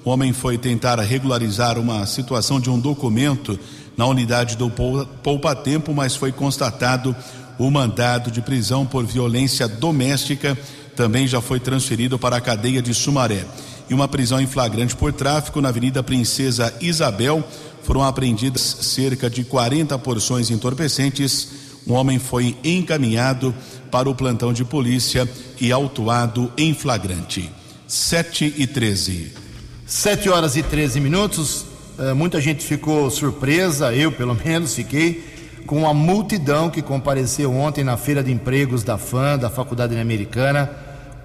O 0.05 0.11
homem 0.11 0.33
foi 0.33 0.55
tentar 0.55 0.99
regularizar 0.99 1.79
uma 1.79 2.05
situação 2.05 2.59
de 2.59 2.69
um 2.69 2.79
documento 2.79 3.59
na 3.97 4.05
unidade 4.05 4.55
do 4.55 4.69
Poupa 4.69 5.55
Tempo, 5.55 5.93
mas 5.93 6.15
foi 6.15 6.31
constatado 6.31 7.15
o 7.57 7.69
mandado 7.69 8.31
de 8.31 8.41
prisão 8.41 8.85
por 8.85 9.05
violência 9.05 9.67
doméstica 9.67 10.57
também 10.95 11.27
já 11.27 11.41
foi 11.41 11.59
transferido 11.59 12.19
para 12.19 12.37
a 12.37 12.41
cadeia 12.41 12.81
de 12.81 12.93
Sumaré. 12.93 13.45
E 13.89 13.93
uma 13.93 14.07
prisão 14.07 14.39
em 14.39 14.47
flagrante 14.47 14.95
por 14.95 15.11
tráfico 15.11 15.61
na 15.61 15.69
Avenida 15.69 16.03
Princesa 16.03 16.73
Isabel. 16.79 17.43
Foram 17.83 18.03
apreendidas 18.03 18.61
cerca 18.61 19.29
de 19.29 19.43
40 19.43 19.97
porções 19.99 20.49
entorpecentes. 20.49 21.47
Um 21.87 21.93
homem 21.93 22.19
foi 22.19 22.55
encaminhado 22.63 23.53
para 23.89 24.09
o 24.09 24.15
plantão 24.15 24.53
de 24.53 24.63
polícia 24.63 25.27
e 25.59 25.71
autuado 25.71 26.51
em 26.57 26.73
flagrante. 26.73 27.49
7 27.87 28.53
e 28.57 28.67
13. 28.67 29.33
7 29.85 30.29
horas 30.29 30.55
e 30.55 30.63
13 30.63 30.99
minutos. 30.99 31.65
Uh, 31.97 32.15
muita 32.15 32.39
gente 32.39 32.63
ficou 32.63 33.09
surpresa, 33.11 33.93
eu 33.93 34.11
pelo 34.11 34.33
menos 34.33 34.73
fiquei 34.73 35.30
com 35.65 35.87
a 35.87 35.93
multidão 35.93 36.69
que 36.69 36.81
compareceu 36.81 37.53
ontem 37.53 37.83
na 37.83 37.97
feira 37.97 38.23
de 38.23 38.31
empregos 38.31 38.83
da 38.83 38.97
FAM, 38.97 39.37
da 39.37 39.49
Faculdade 39.49 39.97
Americana. 39.97 40.69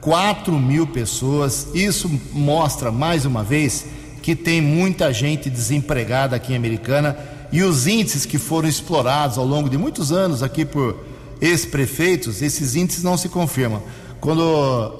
4 0.01 0.53
mil 0.59 0.87
pessoas. 0.87 1.69
Isso 1.75 2.09
mostra, 2.33 2.93
mais 2.93 3.25
uma 3.25 3.43
vez, 3.43 3.87
que 4.23 4.37
tem 4.37 4.61
muita 4.61 5.13
gente 5.13 5.51
desempregada 5.51 6.37
aqui 6.37 6.53
em 6.53 6.57
Americana 6.57 7.17
e 7.53 7.63
os 7.63 7.87
índices 7.87 8.27
que 8.27 8.39
foram 8.39 8.69
explorados 8.69 9.39
ao 9.39 9.47
longo 9.47 9.69
de 9.69 9.79
muitos 9.79 10.13
anos 10.13 10.43
aqui 10.43 10.65
por 10.65 11.05
ex-prefeitos, 11.41 12.43
esses 12.43 12.75
índices 12.75 13.03
não 13.03 13.17
se 13.17 13.29
confirmam. 13.29 13.83
Quando, 14.21 14.43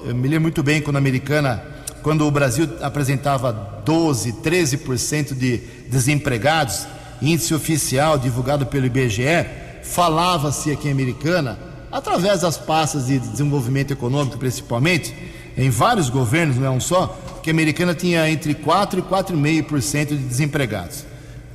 eu 0.05 0.15
me 0.15 0.27
lembro 0.27 0.43
muito 0.43 0.63
bem, 0.63 0.81
quando 0.81 0.95
a 0.95 0.99
Americana, 0.99 1.63
quando 2.01 2.25
o 2.25 2.31
Brasil 2.31 2.69
apresentava 2.81 3.51
12, 3.83 4.33
13% 4.33 5.33
de 5.33 5.57
desempregados, 5.89 6.87
índice 7.21 7.53
oficial 7.53 8.17
divulgado 8.17 8.65
pelo 8.65 8.85
IBGE, 8.85 9.45
falava-se 9.83 10.71
aqui 10.71 10.87
em 10.87 10.91
Americana, 10.91 11.57
através 11.91 12.41
das 12.41 12.57
pastas 12.57 13.07
de 13.07 13.19
desenvolvimento 13.19 13.91
econômico 13.91 14.37
principalmente, 14.37 15.13
em 15.57 15.69
vários 15.69 16.09
governos, 16.09 16.57
não 16.57 16.67
é 16.67 16.69
um 16.69 16.79
só, 16.79 17.17
que 17.41 17.49
a 17.49 17.53
Americana 17.53 17.95
tinha 17.95 18.29
entre 18.29 18.53
4 18.53 18.99
e 18.99 19.03
4,5% 19.03 20.07
de 20.09 20.17
desempregados. 20.17 21.05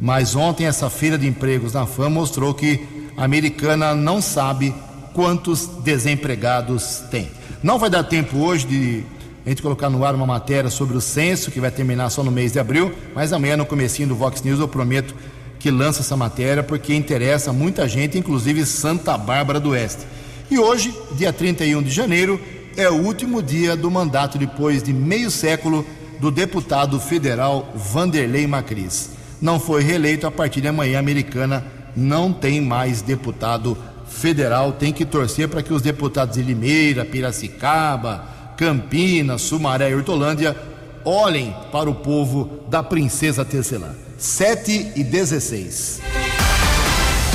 Mas 0.01 0.35
ontem 0.35 0.67
essa 0.67 0.91
feira 0.91 1.17
de 1.17 1.29
empregos 1.29 1.75
na 1.75 1.87
FAM 1.87 2.11
mostrou 2.11 2.53
que 2.53 2.85
a 3.17 3.25
Americana 3.25 3.95
não 3.95 4.21
sabe 4.21 4.75
quantos 5.13 5.67
desempregados 5.85 7.05
tem. 7.11 7.31
Não 7.63 7.79
vai 7.79 7.89
dar 7.89 8.03
tempo 8.03 8.39
hoje 8.39 8.67
de 8.67 9.05
a 9.45 9.49
gente 9.49 9.63
colocar 9.63 9.91
no 9.91 10.05
ar 10.05 10.15
uma 10.15 10.27
matéria 10.27 10.71
sobre 10.71 10.97
o 10.97 11.01
censo, 11.01 11.51
que 11.51 11.61
vai 11.61 11.71
terminar 11.71 12.11
só 12.11 12.23
no 12.23 12.31
mês 12.31 12.53
de 12.53 12.59
abril, 12.59 12.93
mas 13.15 13.33
amanhã 13.33 13.57
no 13.57 13.67
comecinho 13.67 14.09
do 14.09 14.15
Vox 14.15 14.43
News 14.43 14.61
eu 14.61 14.69
prometo 14.69 15.15
que 15.63 15.71
lança 15.71 16.01
essa 16.01 16.17
matéria 16.17 16.61
porque 16.61 16.93
interessa 16.93 17.53
muita 17.53 17.87
gente, 17.87 18.19
inclusive 18.19 18.67
Santa 18.67 19.17
Bárbara 19.17 19.61
do 19.61 19.71
Oeste. 19.71 20.03
E 20.51 20.59
hoje, 20.59 20.93
dia 21.13 21.33
31 21.33 21.81
de 21.85 21.91
janeiro, 21.91 22.41
é 22.77 22.91
o 22.91 22.97
último 22.97 23.41
dia 23.41 23.77
do 23.77 23.89
mandato 23.89 24.39
depois 24.39 24.83
de 24.83 24.93
meio 24.93 25.31
século 25.31 25.87
do 26.19 26.33
deputado 26.33 26.99
federal 26.99 27.73
Vanderlei 27.77 28.45
Macris. 28.45 29.11
Não 29.41 29.61
foi 29.61 29.85
reeleito 29.85 30.27
a 30.27 30.33
partir 30.33 30.61
de 30.61 30.67
amanhã, 30.67 30.97
a 30.97 31.01
americana 31.01 31.65
não 31.95 32.33
tem 32.33 32.61
mais 32.61 33.01
deputado 33.01 33.79
federal, 34.09 34.73
tem 34.73 34.93
que 34.93 35.05
torcer 35.05 35.47
para 35.49 35.63
que 35.63 35.73
os 35.73 35.81
deputados 35.81 36.35
de 36.35 36.43
Limeira, 36.43 37.05
Piracicaba, 37.05 38.27
Campinas, 38.57 39.43
Sumaré 39.43 39.91
e 39.91 39.95
Hortolândia 39.95 40.57
olhem 41.05 41.55
para 41.71 41.89
o 41.89 41.95
povo 41.95 42.61
da 42.69 42.83
Princesa 42.83 43.45
Tecelã. 43.45 43.95
7 44.19 44.93
e 44.95 45.03
16. 45.03 46.01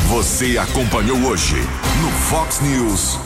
Você 0.10 0.58
acompanhou 0.58 1.18
hoje 1.24 1.56
no 2.02 2.12
Fox 2.12 2.62
News. 2.62 3.20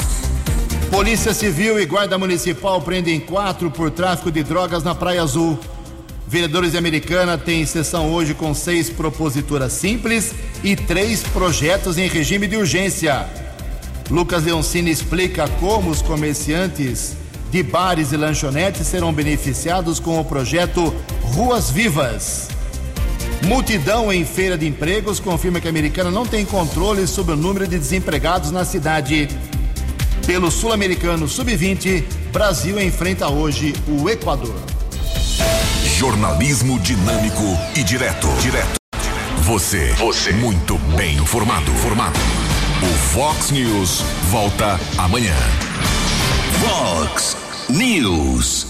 Polícia 0.89 1.33
Civil 1.33 1.79
e 1.79 1.85
Guarda 1.85 2.17
Municipal 2.17 2.81
prendem 2.81 3.19
quatro 3.19 3.69
por 3.69 3.91
tráfico 3.91 4.31
de 4.31 4.43
drogas 4.43 4.83
na 4.83 4.95
Praia 4.95 5.21
Azul. 5.21 5.59
Vereadores 6.27 6.71
de 6.71 6.77
Americana 6.77 7.37
têm 7.37 7.65
sessão 7.65 8.11
hoje 8.11 8.33
com 8.33 8.53
seis 8.53 8.89
proposituras 8.89 9.73
simples 9.73 10.33
e 10.63 10.75
três 10.75 11.23
projetos 11.23 11.97
em 11.97 12.07
regime 12.07 12.47
de 12.47 12.57
urgência. 12.57 13.25
Lucas 14.09 14.43
Leoncini 14.43 14.91
explica 14.91 15.47
como 15.59 15.89
os 15.89 16.01
comerciantes 16.01 17.15
de 17.51 17.61
bares 17.61 18.13
e 18.13 18.17
lanchonetes 18.17 18.87
serão 18.87 19.11
beneficiados 19.11 19.99
com 19.99 20.19
o 20.19 20.25
projeto 20.25 20.95
Ruas 21.21 21.69
Vivas. 21.69 22.47
Multidão 23.45 24.11
em 24.11 24.23
feira 24.23 24.57
de 24.57 24.65
empregos 24.67 25.19
confirma 25.19 25.59
que 25.59 25.67
a 25.67 25.69
americana 25.69 26.09
não 26.09 26.25
tem 26.25 26.45
controle 26.45 27.05
sobre 27.05 27.33
o 27.33 27.37
número 27.37 27.67
de 27.67 27.77
desempregados 27.77 28.51
na 28.51 28.63
cidade. 28.63 29.27
Pelo 30.25 30.49
Sul-Americano 30.49 31.27
Sub-20, 31.27 32.03
Brasil 32.31 32.79
enfrenta 32.79 33.27
hoje 33.27 33.73
o 33.87 34.09
Equador. 34.09 34.55
Jornalismo 35.97 36.79
dinâmico 36.79 37.43
e 37.75 37.83
direto. 37.83 38.27
Direto. 38.41 38.75
Você. 39.41 39.91
Você. 39.97 40.31
Muito 40.31 40.77
bem 40.95 41.17
informado. 41.17 41.69
Formado. 41.73 42.17
O 42.81 42.93
Fox 43.13 43.51
News 43.51 44.01
volta 44.29 44.79
amanhã. 44.97 45.35
Fox 46.61 47.35
News. 47.69 48.65